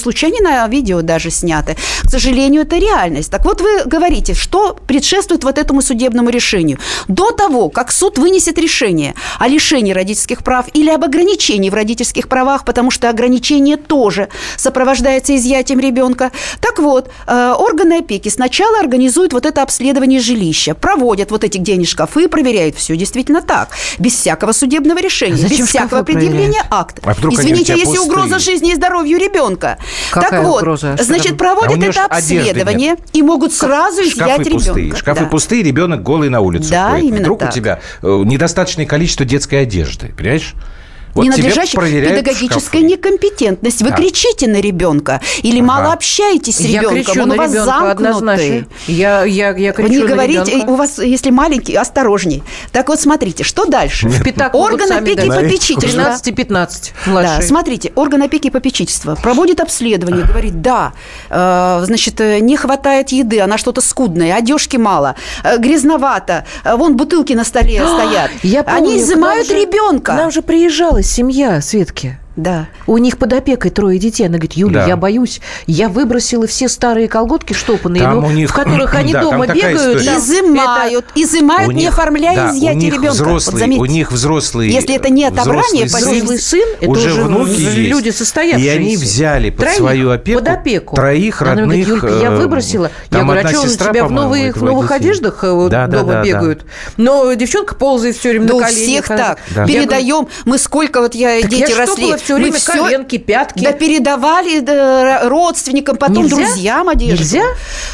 [0.54, 1.76] случайно на видео даже сняты.
[2.04, 3.32] К сожалению, это реальность.
[3.32, 6.78] Так вот, вы говорите, что предшествует вот этому судебному решению.
[7.08, 12.28] До того, как суд вынесет решение о лишении родительских прав или об ограничении в родительских
[12.28, 16.32] правах, потому что ограничение тоже сопровождается изъятием ребенка.
[16.60, 21.84] Так вот, э, органы опеки сначала организуют вот это обследование жилища, проводят вот эти где
[21.84, 27.02] шкафы, проверяют все действительно так, без всякого судебного решения, а без всякого предъявления акта.
[27.04, 28.02] А Извините, если пустые?
[28.02, 29.78] угроза жизни и здоровью ребенка.
[30.12, 30.98] Какая так вот, угроза?
[31.00, 34.66] значит, проводят а это обследование и могут сразу изъять шкафы ребенка.
[34.66, 34.96] Пустые.
[34.96, 35.30] Шкафы да.
[35.30, 37.06] пустые, ребенок голый на улицу да, ходит.
[37.06, 37.50] Именно Вдруг так.
[37.50, 40.54] у тебя э, недостаточное количество детской одежды, понимаешь?
[41.14, 43.82] Вот ненадлежащая педагогическая некомпетентность.
[43.82, 43.96] Вы да.
[43.96, 45.68] кричите на ребенка или ага.
[45.68, 48.68] мало общаетесь с ребенком, я кричу он на у вас замкнутый.
[48.88, 50.70] Я, я, я кричу Вы не говорите, ребенка.
[50.72, 52.44] у вас, если маленький, осторожней.
[52.72, 54.10] Так вот, смотрите, что дальше?
[54.54, 56.20] Орган опеки и попечительства.
[56.24, 60.94] 13-15 Да, смотрите, орган опеки и попечительства проводит обследование, говорит, да,
[61.30, 66.96] э, значит, э, не хватает еды, она что-то скудная, одежки мало, э, грязновато, э, вон
[66.96, 68.32] бутылки на столе стоят.
[68.42, 70.14] Я помню, Они изымают ребенка.
[70.14, 72.18] Нам же приезжала семья Светки.
[72.36, 72.68] Да.
[72.88, 74.24] У них под опекой трое детей.
[74.24, 74.88] Она говорит, Юля, да.
[74.88, 78.50] я боюсь, я выбросила все старые колготки штопанные, ну, них...
[78.50, 80.04] в которых они да, дома бегают.
[80.04, 81.24] Там изымают, это...
[81.24, 83.12] изымают, у не оформляя да, изъятие ребенка.
[83.12, 87.62] Взрослые, вот у них взрослые Если это не отобрание, взрослый сын, это уже, уже внуки
[87.62, 88.74] люди есть, состоявшиеся.
[88.74, 91.58] И они взяли под троих, свою опеку, под опеку троих родных.
[91.58, 92.92] Она говорит, Юлька, я э, выбросила.
[93.12, 96.24] Я говорю, а что у тебя в новых, в новых одеждах э, да, дома да,
[96.24, 96.66] бегают?
[96.98, 98.70] Но девчонка ползает все время на коленях.
[98.70, 99.40] у всех так.
[99.68, 100.28] Передаем.
[100.46, 102.23] Мы сколько, вот я, дети росли.
[102.24, 103.64] Все время коленки, пятки.
[103.64, 106.36] Да передавали да, родственникам, потом Нельзя?
[106.36, 107.24] друзьям одежду.
[107.24, 107.44] Нельзя?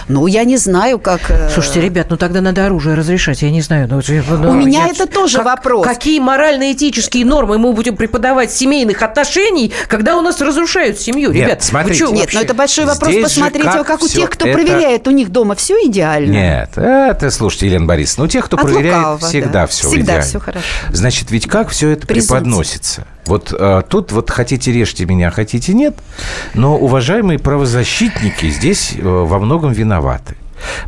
[0.07, 1.29] Ну, я не знаю, как...
[1.29, 3.87] Э, Слушайте, ребят, ну тогда надо оружие разрешать, я не знаю.
[3.89, 4.91] Ну, ну, У меня я...
[4.91, 5.85] это тоже как, вопрос.
[5.85, 11.31] Какие морально-этические нормы мы будем преподавать семейных отношений, когда у нас разрушают семью?
[11.31, 12.05] Нет, Ребят, смотрите.
[12.05, 12.37] Нет, вообще?
[12.37, 13.11] но это большой вопрос.
[13.11, 14.57] Здесь Посмотрите, как, как у тех, кто это...
[14.57, 16.31] проверяет, у них дома все идеально.
[16.31, 19.67] Нет, это, слушайте, Елена Борисовна, у тех, кто От проверяет, лукавого, всегда да.
[19.67, 20.25] все всегда идеально.
[20.25, 20.65] все хорошо.
[20.91, 22.37] Значит, ведь как все это Презумпция.
[22.39, 23.07] преподносится?
[23.29, 25.95] Вот а, тут вот хотите режьте меня, хотите нет,
[26.55, 30.35] но уважаемые правозащитники здесь э, во многом виноваты.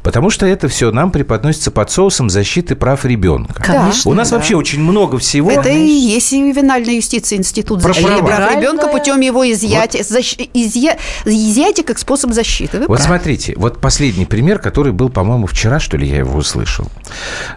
[0.01, 3.61] Потому что это все нам преподносится под соусом защиты прав ребенка.
[3.61, 4.37] Конечно, У нас да.
[4.37, 5.51] вообще очень много всего.
[5.51, 10.07] Это и есть ювенальная юстиция, институт защиты прав, прав ребенка путем его изъятия, вот.
[10.07, 10.37] защ...
[10.53, 10.97] изъя...
[11.25, 12.79] изъятия как способ защиты.
[12.79, 13.03] Вы вот правы.
[13.03, 16.87] смотрите, вот последний пример, который был, по-моему, вчера, что ли, я его услышал.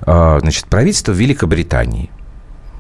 [0.03, 2.11] А, значит, правительство Великобритании–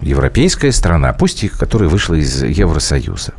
[0.04, 3.34] европейская страна, пусть и которая вышла из Евросоюза,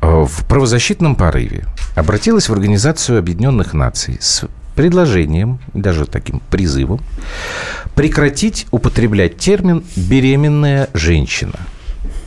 [0.00, 4.44] э, в правозащитном порыве обратилась в Организацию Объединенных Наций с
[4.74, 7.00] предложением, даже таким призывом,
[7.94, 11.58] прекратить употреблять термин «беременная женщина».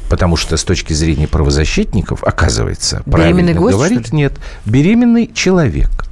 [0.10, 4.34] Потому что с точки зрения правозащитников, оказывается, правильно говорить, нет,
[4.66, 5.90] беременный человек–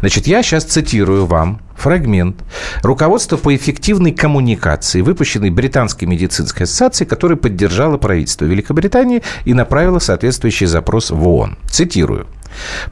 [0.00, 2.42] Значит, я сейчас цитирую вам фрагмент
[2.82, 10.66] руководства по эффективной коммуникации, выпущенный Британской медицинской ассоциацией, которая поддержала правительство Великобритании и направила соответствующий
[10.66, 11.58] запрос в ООН.
[11.68, 12.26] Цитирую.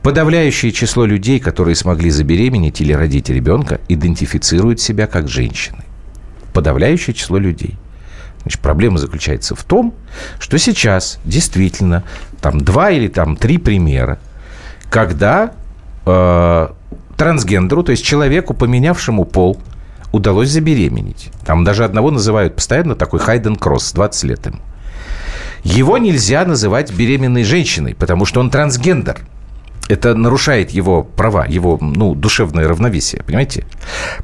[0.03, 5.85] Подавляющее число людей, которые смогли забеременеть или родить ребенка, идентифицируют себя как женщины.
[6.53, 7.77] Подавляющее число людей.
[8.43, 9.95] Значит, проблема заключается в том,
[10.41, 12.03] что сейчас действительно
[12.41, 14.19] там два или там три примера,
[14.91, 15.53] когда
[16.07, 16.69] э,
[17.17, 19.59] трансгендеру, то есть человеку, поменявшему пол,
[20.13, 21.31] удалось забеременеть.
[21.47, 24.59] Там даже одного называют постоянно такой Хайден Кросс, 20 лет ему.
[25.65, 29.19] Его нельзя называть беременной женщиной, потому что он трансгендер–
[29.89, 33.65] это нарушает его права, его ну, душевное равновесие, понимаете?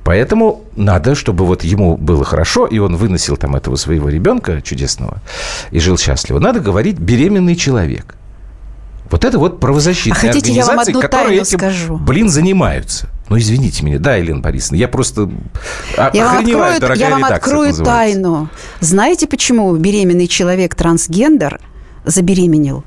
[0.04, 5.18] Поэтому надо, чтобы вот ему было хорошо, и он выносил там этого своего ребенка чудесного
[5.70, 6.38] и жил счастливо.
[6.38, 8.14] Надо говорить «беременный человек».
[9.10, 11.96] Вот это вот правозащитные а хотите, организации, я вам одну которые этим, скажу?
[11.96, 13.08] блин, занимаются.
[13.28, 13.98] Ну, извините меня.
[13.98, 15.30] Да, Елена Борисовна, я просто
[16.12, 18.48] я вам открою, я вам открою тайну.
[18.80, 21.60] Знаете, почему беременный человек трансгендер
[22.04, 22.84] забеременел?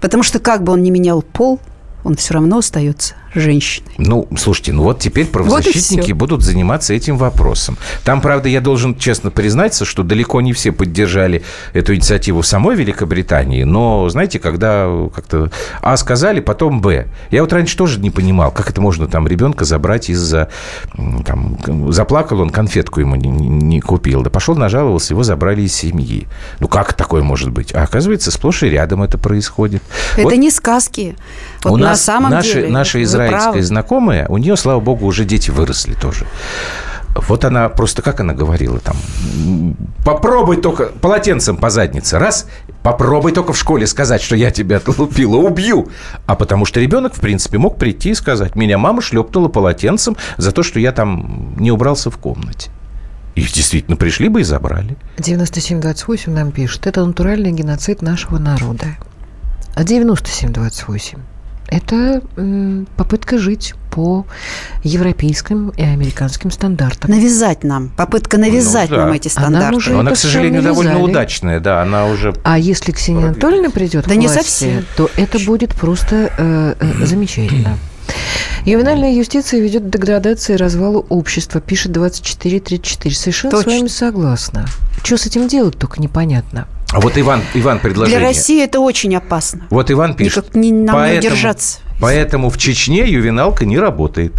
[0.00, 1.60] Потому что как бы он ни менял пол–
[2.06, 3.92] он все равно остается женщиной.
[3.98, 7.76] Ну, слушайте, ну вот теперь правозащитники вот будут заниматься этим вопросом.
[8.04, 12.76] Там, правда, я должен честно признаться, что далеко не все поддержали эту инициативу в самой
[12.76, 17.06] Великобритании, но, знаете, когда как-то А сказали, потом Б.
[17.30, 20.48] Я вот раньше тоже не понимал, как это можно там ребенка забрать из-за...
[21.24, 21.58] Там,
[21.92, 24.22] заплакал он, конфетку ему не, не купил.
[24.22, 26.26] Да пошел, нажаловался, его забрали из семьи.
[26.60, 27.74] Ну, как такое может быть?
[27.74, 29.82] А оказывается, сплошь и рядом это происходит.
[30.14, 30.34] Это вот.
[30.34, 31.16] не сказки.
[31.64, 32.68] Вот у на нас самом наши, деле.
[32.68, 36.26] Наши израильская знакомая, у нее, слава богу, уже дети выросли тоже.
[37.28, 38.96] Вот она просто, как она говорила там,
[40.04, 42.46] попробуй только полотенцем по заднице, раз,
[42.82, 45.88] попробуй только в школе сказать, что я тебя отлупила, убью.
[46.26, 50.52] А потому что ребенок, в принципе, мог прийти и сказать, меня мама шлепнула полотенцем за
[50.52, 52.70] то, что я там не убрался в комнате.
[53.34, 54.96] Их действительно пришли бы и забрали.
[55.18, 58.96] 9728 нам пишет, это натуральный геноцид нашего народа.
[59.74, 61.18] А 9728
[61.68, 62.22] это
[62.96, 64.26] попытка жить по
[64.82, 67.10] европейским и американским стандартам.
[67.10, 67.88] Навязать нам.
[67.96, 69.06] Попытка навязать ну, да.
[69.06, 69.68] нам эти стандарты.
[69.68, 72.34] Она, уже она к сожалению, довольно удачная, да, она уже...
[72.44, 74.84] А если Ксения Анатольевна придет да к власти, не совсем.
[74.96, 77.78] то это будет просто э, э, замечательно.
[78.66, 83.14] Ювенальная юстиция ведет к деградации и развалу общества, пишет 2434.
[83.14, 83.72] Совершенно Точно.
[83.72, 84.66] с вами согласна.
[85.02, 86.68] Что с этим делать, только непонятно.
[86.96, 88.18] А вот Иван, Иван предложение.
[88.18, 89.66] Для России это очень опасно.
[89.68, 90.46] Вот Иван пишет.
[90.46, 91.78] Никак не, нам поэтому, не держаться.
[92.00, 94.32] Поэтому в Чечне ювеналка не работает.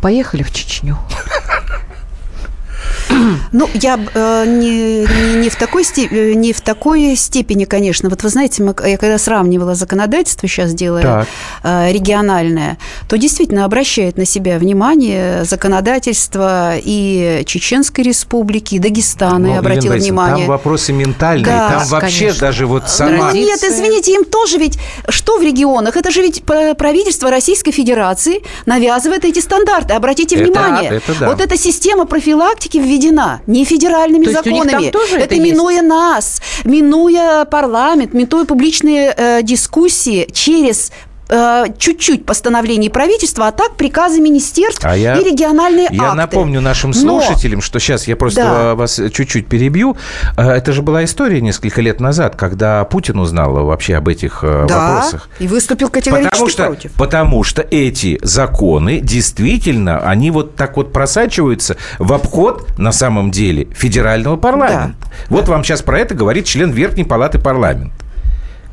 [0.00, 0.98] Поехали в Чечню.
[3.50, 6.12] Ну, я э, не, не, не, в такой степ...
[6.12, 8.08] Э, не в такой степени, конечно.
[8.08, 11.26] Вот вы знаете, мы, я когда сравнивала законодательство, сейчас делая
[11.62, 12.78] э, региональное,
[13.12, 19.92] то действительно обращает на себя внимание законодательство и Чеченской республики, и Дагестана, ну, я обратила
[19.92, 20.46] внимание.
[20.46, 22.40] Там вопросы ментальные, да, там вообще конечно.
[22.40, 23.30] даже вот сама...
[23.30, 24.78] Ну, нет, извините, им тоже ведь...
[25.10, 25.98] Что в регионах?
[25.98, 29.92] Это же ведь правительство Российской Федерации навязывает эти стандарты.
[29.92, 30.90] Обратите это, внимание.
[30.92, 31.28] Это да.
[31.28, 34.86] Вот эта система профилактики введена не федеральными То законами.
[34.86, 35.86] это, это минуя есть?
[35.86, 40.92] нас, минуя парламент, минуя публичные э, дискуссии через
[41.78, 45.96] чуть-чуть постановлений правительства, а так приказы министерств а я, и региональные я акты.
[45.96, 48.74] Я напомню нашим слушателям, Но, что сейчас я просто да.
[48.74, 49.96] вас чуть-чуть перебью.
[50.36, 54.66] Э, это же была история несколько лет назад, когда Путин узнал вообще об этих э,
[54.68, 55.28] да, вопросах.
[55.38, 56.92] и выступил категорически потому что, против.
[56.92, 63.68] Потому что эти законы действительно, они вот так вот просачиваются в обход, на самом деле,
[63.74, 64.94] федерального парламента.
[65.00, 65.08] Да.
[65.28, 67.94] Вот вам сейчас про это говорит член Верхней Палаты парламента.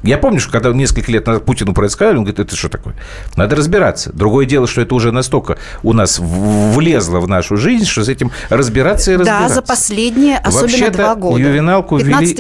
[0.04, 2.70] Я помню, что когда несколько лет назад Путину про это сказали, он говорит, это что
[2.70, 2.96] такое?
[3.36, 4.12] Надо разбираться.
[4.14, 8.32] Другое дело, что это уже настолько у нас влезло в нашу жизнь, что с этим
[8.50, 9.50] разбираться и разбираться.
[9.50, 11.40] Да, за последние, особенно два года.
[11.40, 12.36] Ювеналку ввели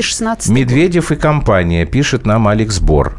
[0.47, 3.17] Медведев и компания, пишет нам Алекс Бор.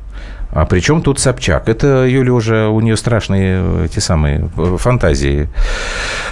[0.52, 1.68] А при чем тут Собчак?
[1.68, 5.48] Это Юля уже, у нее страшные э, эти самые э, фантазии.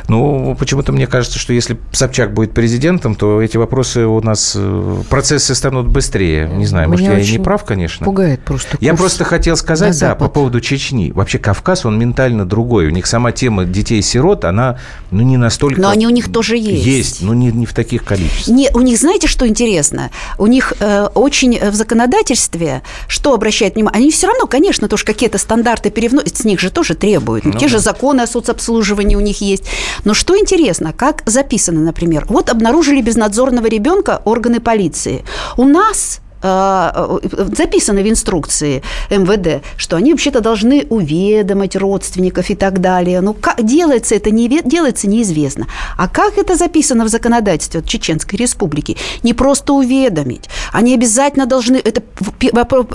[0.09, 5.03] Ну, почему-то мне кажется, что если Собчак будет президентом, то эти вопросы у нас, э,
[5.09, 6.49] процессы станут быстрее.
[6.49, 8.05] Не знаю, Меня может, я и не прав, конечно.
[8.05, 11.13] Пугает просто Я просто хотел сказать, да, по поводу Чечни.
[11.13, 12.89] Вообще Кавказ, он ментально другой.
[12.89, 14.79] У них сама тема детей-сирот, она
[15.13, 15.81] ну, не настолько...
[15.81, 16.85] Но они у них тоже есть.
[16.85, 18.49] Есть, но не, не в таких количествах.
[18.49, 20.11] Не, у них, знаете, что интересно?
[20.39, 25.05] У них э, очень в законодательстве, что обращает внимание, они они все равно, конечно, тоже
[25.05, 27.45] какие-то стандарты перевносят, с них же тоже требуют.
[27.45, 27.69] Ну, Те да.
[27.69, 29.65] же законы о соцобслуживании у них есть.
[30.05, 35.25] Но что интересно, как записано, например, вот обнаружили безнадзорного ребенка органы полиции.
[35.59, 43.21] У нас записано в инструкции МВД, что они вообще-то должны уведомить родственников и так далее.
[43.21, 45.67] Ну, как делается это, не, делается неизвестно.
[45.97, 48.97] А как это записано в законодательстве Чеченской Республики?
[49.23, 50.49] Не просто уведомить.
[50.73, 52.03] Они обязательно должны, это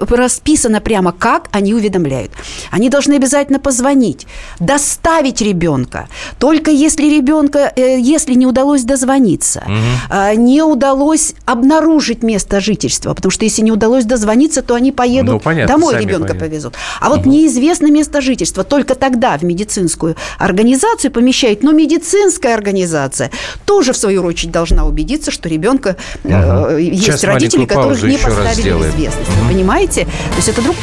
[0.09, 2.32] расписано прямо, как они уведомляют.
[2.72, 4.26] Они должны обязательно позвонить,
[4.59, 6.07] доставить ребенка.
[6.39, 10.39] Только если ребенка, э, если не удалось дозвониться, угу.
[10.39, 15.39] не удалось обнаружить место жительства, потому что если не удалось дозвониться, то они поедут ну,
[15.39, 16.39] понятно, домой ребенка поедут.
[16.39, 16.73] повезут.
[17.01, 17.29] А вот угу.
[17.29, 23.31] неизвестно место жительства, только тогда в медицинскую организацию помещает, но медицинская организация
[23.65, 26.34] тоже в свою очередь должна убедиться, что ребенка угу.
[26.34, 29.29] э, есть Сейчас родители, которых не поставили в известность.
[29.41, 29.49] Угу.
[29.49, 30.05] Понимаете?
[30.05, 30.75] То есть это друг.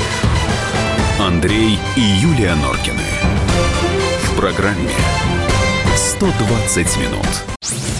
[1.18, 2.98] Андрей и Юлия Норкины.
[4.24, 4.90] В программе
[5.94, 7.99] 120 минут.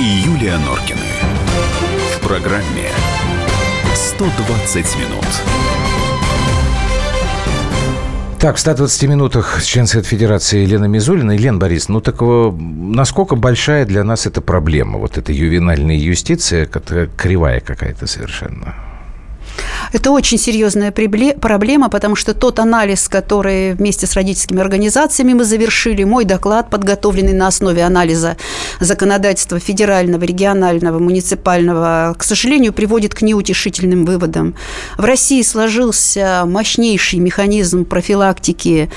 [0.00, 0.98] И Юлия Норкины.
[2.16, 2.88] В программе
[3.94, 5.26] 120 минут.
[8.38, 11.32] Так, в 120 минутах член Совета Федерации Елена Мизулина.
[11.32, 17.10] Елена Борис, ну так насколько большая для нас эта проблема, вот эта ювенальная юстиция, которая
[17.18, 18.89] кривая какая-то совершенно?
[19.92, 26.04] Это очень серьезная проблема, потому что тот анализ, который вместе с родительскими организациями мы завершили,
[26.04, 28.36] мой доклад, подготовленный на основе анализа
[28.78, 34.54] законодательства федерального, регионального, муниципального, к сожалению, приводит к неутешительным выводам.
[34.96, 38.90] В России сложился мощнейший механизм профилактики,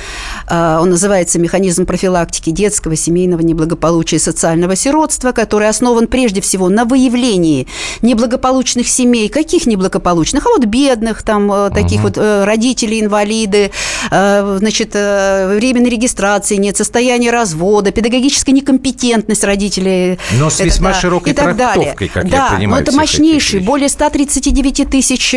[0.47, 6.69] э, он называется механизм профилактики детского, семейного неблагополучия и социального сиротства, который основан прежде всего
[6.69, 7.67] на выявлении
[8.01, 9.29] неблагополучных семей.
[9.29, 10.45] Каких неблагополучных?
[10.45, 10.82] А вот бедных,
[11.23, 12.07] там, э, таких угу.
[12.07, 13.71] вот э, родителей, инвалиды,
[14.11, 20.19] э, значит, временной регистрации нет, состояние развода, педагогическая некомпетентность родителей.
[20.37, 21.95] Но с весьма это, широкой и так далее.
[21.95, 22.83] как да, я понимаю.
[22.83, 25.35] но это мощнейший, более 139 тысяч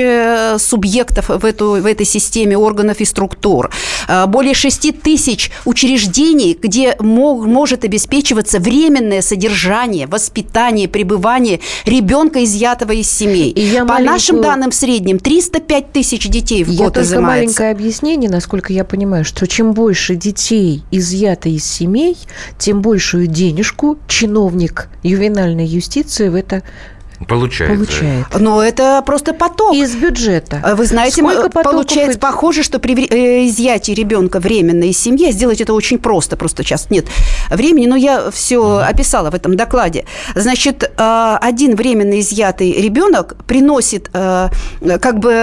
[0.62, 3.70] субъектов в, эту, в этой системе органов и структур,
[4.26, 13.10] более 6 тысяч учреждений, где мог, может обеспечиваться временное содержание, воспитание, пребывание ребенка, изъятого из
[13.10, 13.50] семей.
[13.50, 14.12] И По маленькую...
[14.12, 18.84] нашим данным, в среднем 305 тысяч детей в я год только маленькое объяснение, насколько я
[18.84, 22.16] понимаю, что чем больше детей изъято из семей,
[22.58, 26.62] тем большую денежку чиновник ювенальной юстиции в это
[27.28, 27.72] Получает.
[27.72, 28.26] Получает.
[28.38, 29.74] Но это просто поток.
[29.74, 30.60] Из бюджета.
[30.62, 32.20] А вы знаете, Сколько получается, и...
[32.20, 36.36] похоже, что при э, изъятии ребенка временно из семьи сделать это очень просто.
[36.36, 37.06] Просто сейчас нет
[37.50, 40.04] времени, но я все описала в этом докладе.
[40.34, 44.48] Значит, э, один временно изъятый ребенок приносит, э,
[45.00, 45.34] как бы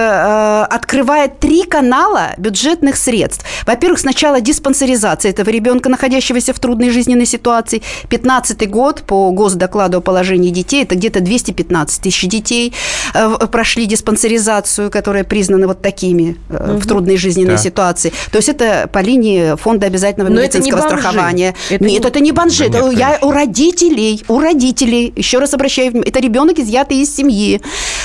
[0.70, 3.44] открывает три канала бюджетных средств.
[3.66, 7.82] Во-первых, сначала диспансеризация этого ребенка, находящегося в трудной жизненной ситуации.
[8.08, 12.72] 15 год по госдокладу о положении детей, это где-то 250 15 тысяч детей
[13.14, 16.78] э, прошли диспансеризацию, которые признаны вот такими угу.
[16.78, 17.58] в трудной жизненной да.
[17.58, 18.12] ситуации.
[18.30, 21.54] То есть это по линии фонда обязательного Но медицинского это не страхования.
[21.70, 22.08] Это Нет, не...
[22.08, 22.66] это не бомжи.
[22.66, 27.60] это я у родителей, у родителей, еще раз обращаю внимание, это ребенок изъятый из семьи.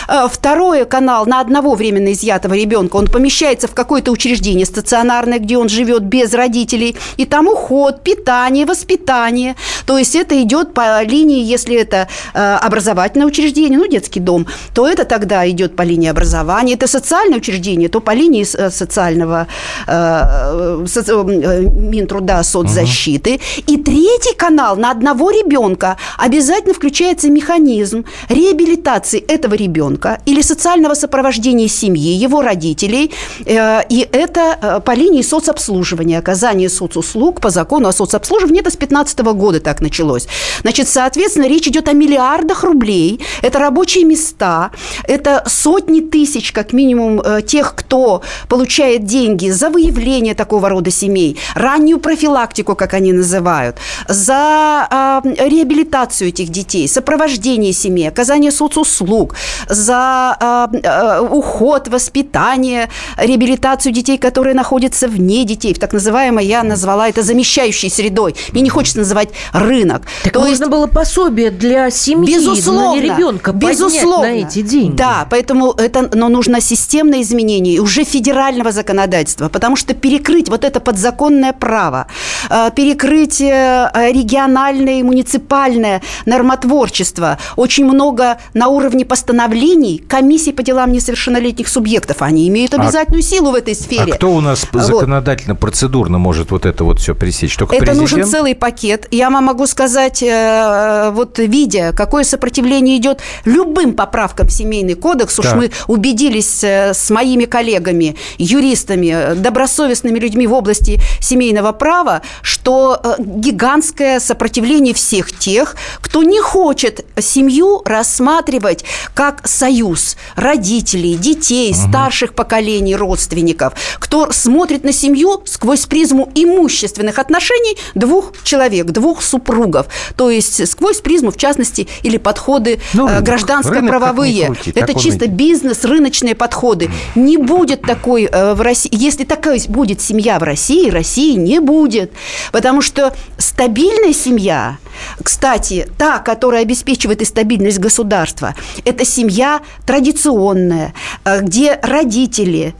[0.08, 5.58] Э, второй канал на одного временно изъятого ребенка, он помещается в какое-то учреждение стационарное, где
[5.58, 9.56] он живет без родителей, и там уход, питание, воспитание.
[9.86, 14.88] То есть это идет по линии, если это образовательное учреждение, учреждение, ну, детский дом, то
[14.88, 16.74] это тогда идет по линии образования.
[16.74, 19.48] Это социальное учреждение, то по линии э, социального
[19.88, 23.36] э, соци, э, Минтруда, соцзащиты.
[23.36, 23.74] Угу.
[23.74, 31.68] И третий канал на одного ребенка обязательно включается механизм реабилитации этого ребенка или социального сопровождения
[31.68, 33.12] семьи, его родителей.
[33.46, 38.62] Э, и это э, по линии соцобслуживания, оказания соцуслуг по закону о соцобслуживании.
[38.62, 40.28] Это с 2015 года так началось.
[40.62, 44.72] Значит, соответственно, речь идет о миллиардах рублей, это рабочие места,
[45.04, 51.38] это сотни тысяч, как минимум, э, тех, кто получает деньги за выявление такого рода семей,
[51.56, 53.78] раннюю профилактику, как они называют,
[54.08, 59.36] за э, реабилитацию этих детей, сопровождение семьи, оказание соцуслуг,
[59.68, 66.64] за э, э, уход, воспитание, реабилитацию детей, которые находятся вне детей, в так называемой, я
[66.64, 68.36] назвала это замещающей средой.
[68.52, 70.04] Мне не хочется называть рынок.
[70.24, 74.96] Так То можно есть, было пособие для семьи, безусловно, для ребенка безусловно, на эти деньги.
[74.96, 80.80] Да, поэтому это, но нужно системное изменение уже федерального законодательства, потому что перекрыть вот это
[80.80, 82.08] подзаконное право,
[82.50, 90.92] э, перекрыть э, региональное и муниципальное нормотворчество, очень много на уровне постановлений комиссий по делам
[90.92, 94.14] несовершеннолетних субъектов, они имеют а обязательную а, силу в этой сфере.
[94.14, 95.62] А кто у нас законодательно, вот.
[95.62, 97.56] процедурно может вот это вот все пресечь?
[97.58, 98.12] Только это президент?
[98.12, 99.08] нужен целый пакет.
[99.12, 105.40] Я вам могу сказать, э, вот видя, какое сопротивление идет любым поправкам в семейный кодекс,
[105.40, 113.00] уж мы убедились э, с моими коллегами, юристами, добросовестными людьми в области семейного права, что
[113.04, 121.90] э, гигантское сопротивление всех тех, кто не хочет семью рассматривать как союз родителей, детей, угу.
[121.90, 129.88] старших поколений, родственников, кто смотрит на семью сквозь призму имущественных отношений двух человек, двух супругов,
[130.16, 134.54] то есть сквозь призму, в частности, или подходы ну, э, гражданско-правовые.
[134.76, 136.90] Это чисто бизнес, рыночные подходы.
[137.16, 142.12] Не будет такой э, в России, если такая будет семья в России, России не будет,
[142.52, 144.78] потому что стабильная семья,
[145.24, 150.94] кстати, та, которая обеспечивает и стабильность государства, это семья традиционная,
[151.26, 152.74] э, где родители,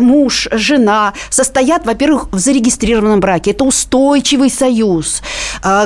[0.00, 3.50] муж, жена состоят, во-первых, в зарегистрированном браке.
[3.52, 5.22] Это устойчивый союз,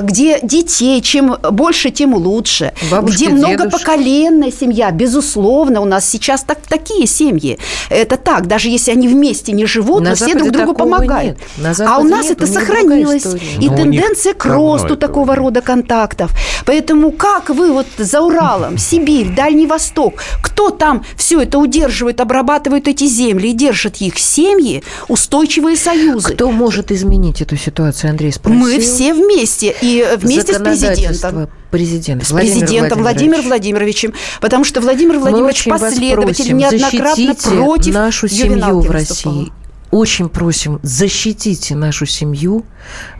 [0.02, 2.72] где детей, чем больше, тем лучше.
[2.90, 7.58] Бабушки, где многопоколенная семья, безусловно, у нас сейчас так, такие семьи.
[7.88, 11.38] Это так, даже если они вместе не живут, но все друг другу помогают.
[11.80, 13.26] а у нас нет, это сохранилось.
[13.60, 16.32] И но тенденция к росту такого рода контактов.
[16.64, 22.88] Поэтому как вы вот за Уралом, Сибирь, Дальний Восток, кто там все это удерживает, обрабатывает
[22.88, 26.34] эти земли и держит их семьи, устойчивые союзы.
[26.34, 28.60] Кто может изменить эту ситуацию, Андрей спросил?
[28.60, 32.24] Мы все вместе, и вместе с президентом президент.
[32.24, 38.90] С Владимир президентом Владимиром Владимировичем, потому что Владимир Владимирович последователь неоднократно против нашу семью в
[38.90, 39.52] России.
[39.90, 42.64] Очень просим, защитите нашу семью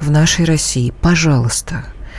[0.01, 0.93] в нашей России.
[1.03, 1.85] Пожалуйста.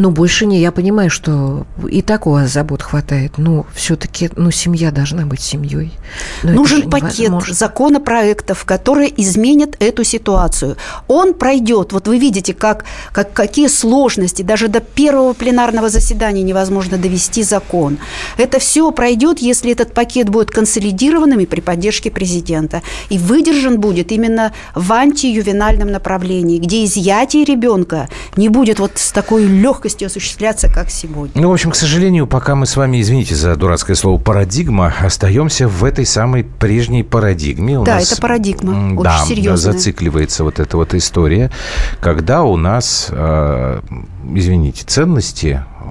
[0.00, 0.60] Ну, больше не.
[0.60, 3.36] Я понимаю, что и так у вас забот хватает.
[3.36, 5.90] Но все-таки, ну, семья должна быть семьей.
[6.44, 10.76] Но Нужен пакет законопроектов, которые изменят эту ситуацию.
[11.08, 11.92] Он пройдет.
[11.92, 14.42] Вот вы видите, как, как, какие сложности.
[14.42, 17.98] Даже до первого пленарного заседания невозможно довести закон.
[18.36, 22.82] Это все пройдет, если этот пакет будет консолидированным и при поддержке президента.
[23.08, 29.42] И выдержан будет именно в антиювенальном направлении, где изъятие ребенка не будет вот с такой
[29.42, 31.40] легкостью легкостью осуществляться, как сегодня.
[31.40, 35.66] Ну, в общем, к сожалению, пока мы с вами, извините за дурацкое слово, парадигма, остаемся
[35.66, 37.78] в этой самой прежней парадигме.
[37.78, 39.72] У да, нас, это парадигма, очень да, серьезная.
[39.72, 41.50] зацикливается вот эта вот история,
[42.00, 43.80] когда у нас, э,
[44.34, 45.90] извините, ценности э,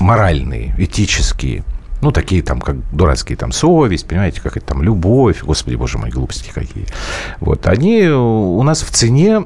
[0.00, 1.62] моральные, этические–
[2.00, 6.10] ну, такие там, как дурацкие там совесть, понимаете, как это там любовь, господи, боже мой,
[6.10, 6.86] глупости какие.
[7.40, 9.44] Вот, они у нас в цене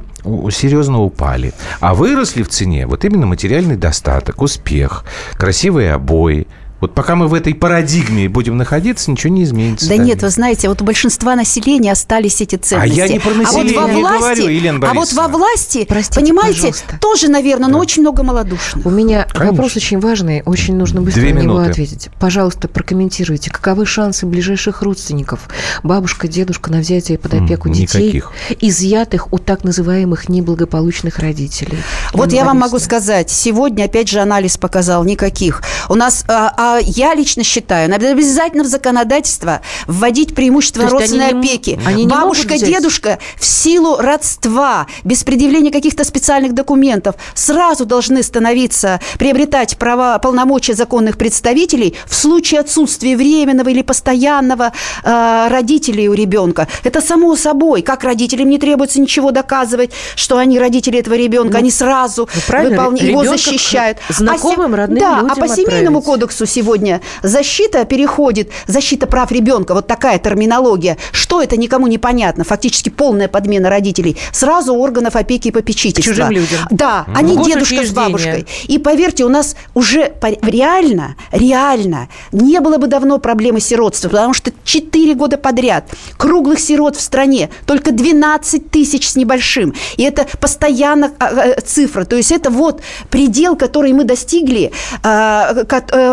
[0.51, 1.53] серьезно упали.
[1.81, 5.05] А выросли в цене вот именно материальный достаток, успех,
[5.37, 6.47] красивые обои–
[6.85, 9.89] вот пока мы в этой парадигме будем находиться, ничего не изменится.
[9.89, 13.01] Да нет, вы знаете, вот у большинства населения остались эти ценности.
[13.01, 15.87] А я не про население а вот во власти, говорю, Елена А вот во власти,
[15.89, 16.99] Простите, понимаете, пожалуйста.
[17.01, 17.73] тоже, наверное, да.
[17.73, 18.85] но очень много малодушных.
[18.85, 19.53] У меня Конечно.
[19.53, 22.11] вопрос очень важный, очень нужно быстро Две на него ответить.
[22.21, 25.49] Пожалуйста, прокомментируйте, каковы шансы ближайших родственников,
[25.83, 28.33] бабушка, дедушка на взятие под опеку mm, детей, никаких.
[28.61, 31.79] изъятых у так называемых неблагополучных родителей?
[32.13, 35.63] Вот я вам могу сказать, сегодня, опять же, анализ показал, никаких.
[35.89, 41.41] У нас а, а я лично считаю, надо обязательно в законодательство вводить преимущество родственной они
[41.41, 41.71] опеки.
[41.71, 49.01] Не, они Бабушка, дедушка в силу родства, без предъявления каких-то специальных документов, сразу должны становиться,
[49.19, 54.73] приобретать права, полномочия законных представителей в случае отсутствия временного или постоянного
[55.03, 56.69] э, родителей у ребенка.
[56.83, 57.83] Это само собой.
[57.83, 62.71] Как родителям не требуется ничего доказывать, что они родители этого ребенка, ну, они сразу ну,
[62.71, 63.99] выполняют, его защищают.
[64.09, 69.87] Знакомым, а, родным да, а по семейному кодексу сегодня защита переходит, защита прав ребенка, вот
[69.87, 70.97] такая терминология.
[71.13, 72.45] Что это, никому не понятно.
[72.45, 74.17] Фактически полная подмена родителей.
[74.33, 76.15] Сразу органов опеки и попечительства.
[76.15, 76.61] Чужим людям.
[76.71, 77.13] Да, mm.
[77.17, 78.47] они дедушка с бабушкой.
[78.65, 84.53] И поверьте, у нас уже реально, реально не было бы давно проблемы сиротства, потому что
[84.65, 85.85] 4 года подряд
[86.17, 89.75] круглых сирот в стране только 12 тысяч с небольшим.
[89.97, 92.05] И это постоянно а, а, цифра.
[92.05, 92.81] То есть это вот
[93.11, 95.65] предел, который мы достигли а,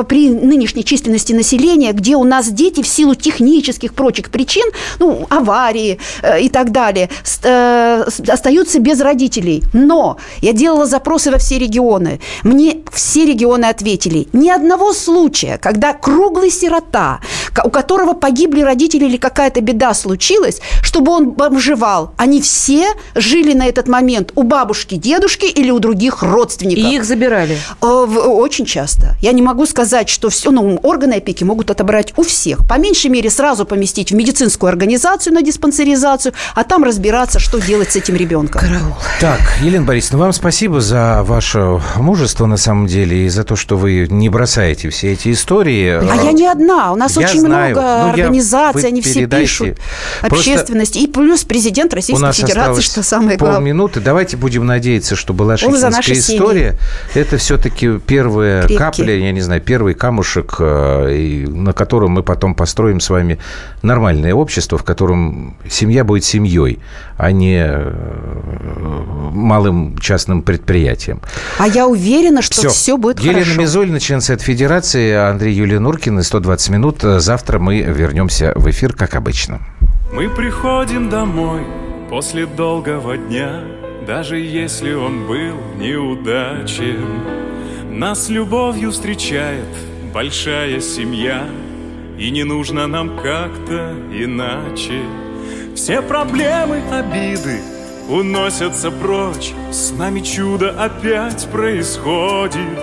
[0.04, 4.68] при нынешней численности населения, где у нас дети в силу технических прочих причин,
[5.00, 7.10] ну, аварии э, и так далее,
[7.44, 9.64] э, остаются без родителей.
[9.74, 12.20] Но я делала запросы во все регионы.
[12.44, 14.28] Мне все регионы ответили.
[14.34, 17.20] Ни одного случая, когда круглый сирота,
[17.64, 22.14] у которого погибли родители или какая-то беда случилась, чтобы он бомжевал.
[22.18, 26.84] Они все жили на этот момент у бабушки, дедушки или у других родственников.
[26.84, 27.58] И их забирали?
[27.82, 29.16] Э, очень часто.
[29.22, 32.68] Я не могу сказать, что все, ну, органы опеки могут отобрать у всех.
[32.68, 37.92] По меньшей мере, сразу поместить в медицинскую организацию на диспансеризацию, а там разбираться, что делать
[37.92, 38.62] с этим ребенком.
[38.62, 38.96] Караул.
[39.20, 43.78] Так, Елена Борисовна, вам спасибо за ваше мужество, на самом деле, и за то, что
[43.78, 45.90] вы не бросаете все эти истории.
[45.90, 46.92] А я не одна.
[46.92, 47.76] У нас я очень знаю.
[47.76, 49.78] много ну, организаций, я, они все пишут.
[50.22, 50.96] Общественность.
[50.96, 53.58] И плюс президент Российской Федерации, что самое главное.
[53.58, 54.00] полминуты.
[54.00, 56.78] Давайте будем надеяться, что была история.
[57.14, 58.80] Это все-таки первая Крепкие.
[58.80, 63.38] капля, я не знаю, первый камушек, э, на котором мы потом построим с вами
[63.82, 66.80] нормальное общество, в котором семья будет семьей,
[67.18, 67.94] а не э,
[69.34, 71.22] малым частным предприятием.
[71.60, 73.52] А я уверена, что все, все будет Елена хорошо.
[73.52, 77.02] Елена Мизулина, член Совета Федерации, Андрей Юлия Нуркин, 120 минут.
[77.02, 79.60] Завтра мы вернемся в эфир, как обычно.
[80.14, 81.62] Мы приходим домой
[82.10, 83.64] после долгого дня,
[84.06, 87.06] даже если он был неудачен.
[87.90, 91.48] Нас любовью встречает большая семья,
[92.18, 95.02] и не нужно нам как-то иначе.
[95.76, 97.60] Все проблемы, обиды
[98.10, 102.80] уносятся прочь, с нами чудо опять происходит.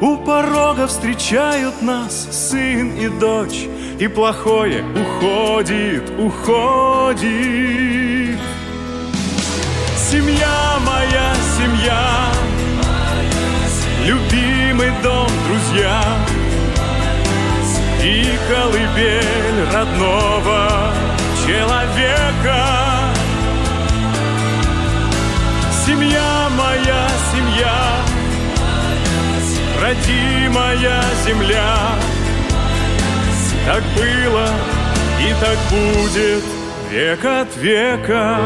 [0.00, 3.68] У порога встречают нас сын и дочь,
[3.98, 7.20] и плохое уходит, уходит.
[9.94, 12.32] Семья моя, семья,
[14.80, 16.02] любимый дом, друзья,
[18.02, 20.92] и колыбель родного
[21.44, 22.66] человека.
[25.86, 27.76] Семья моя, семья,
[29.80, 31.76] родимая земля.
[33.66, 34.48] Так было
[35.20, 36.44] и так будет
[36.90, 38.38] век от века.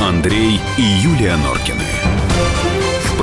[0.00, 1.95] Андрей и Юлия Норкины.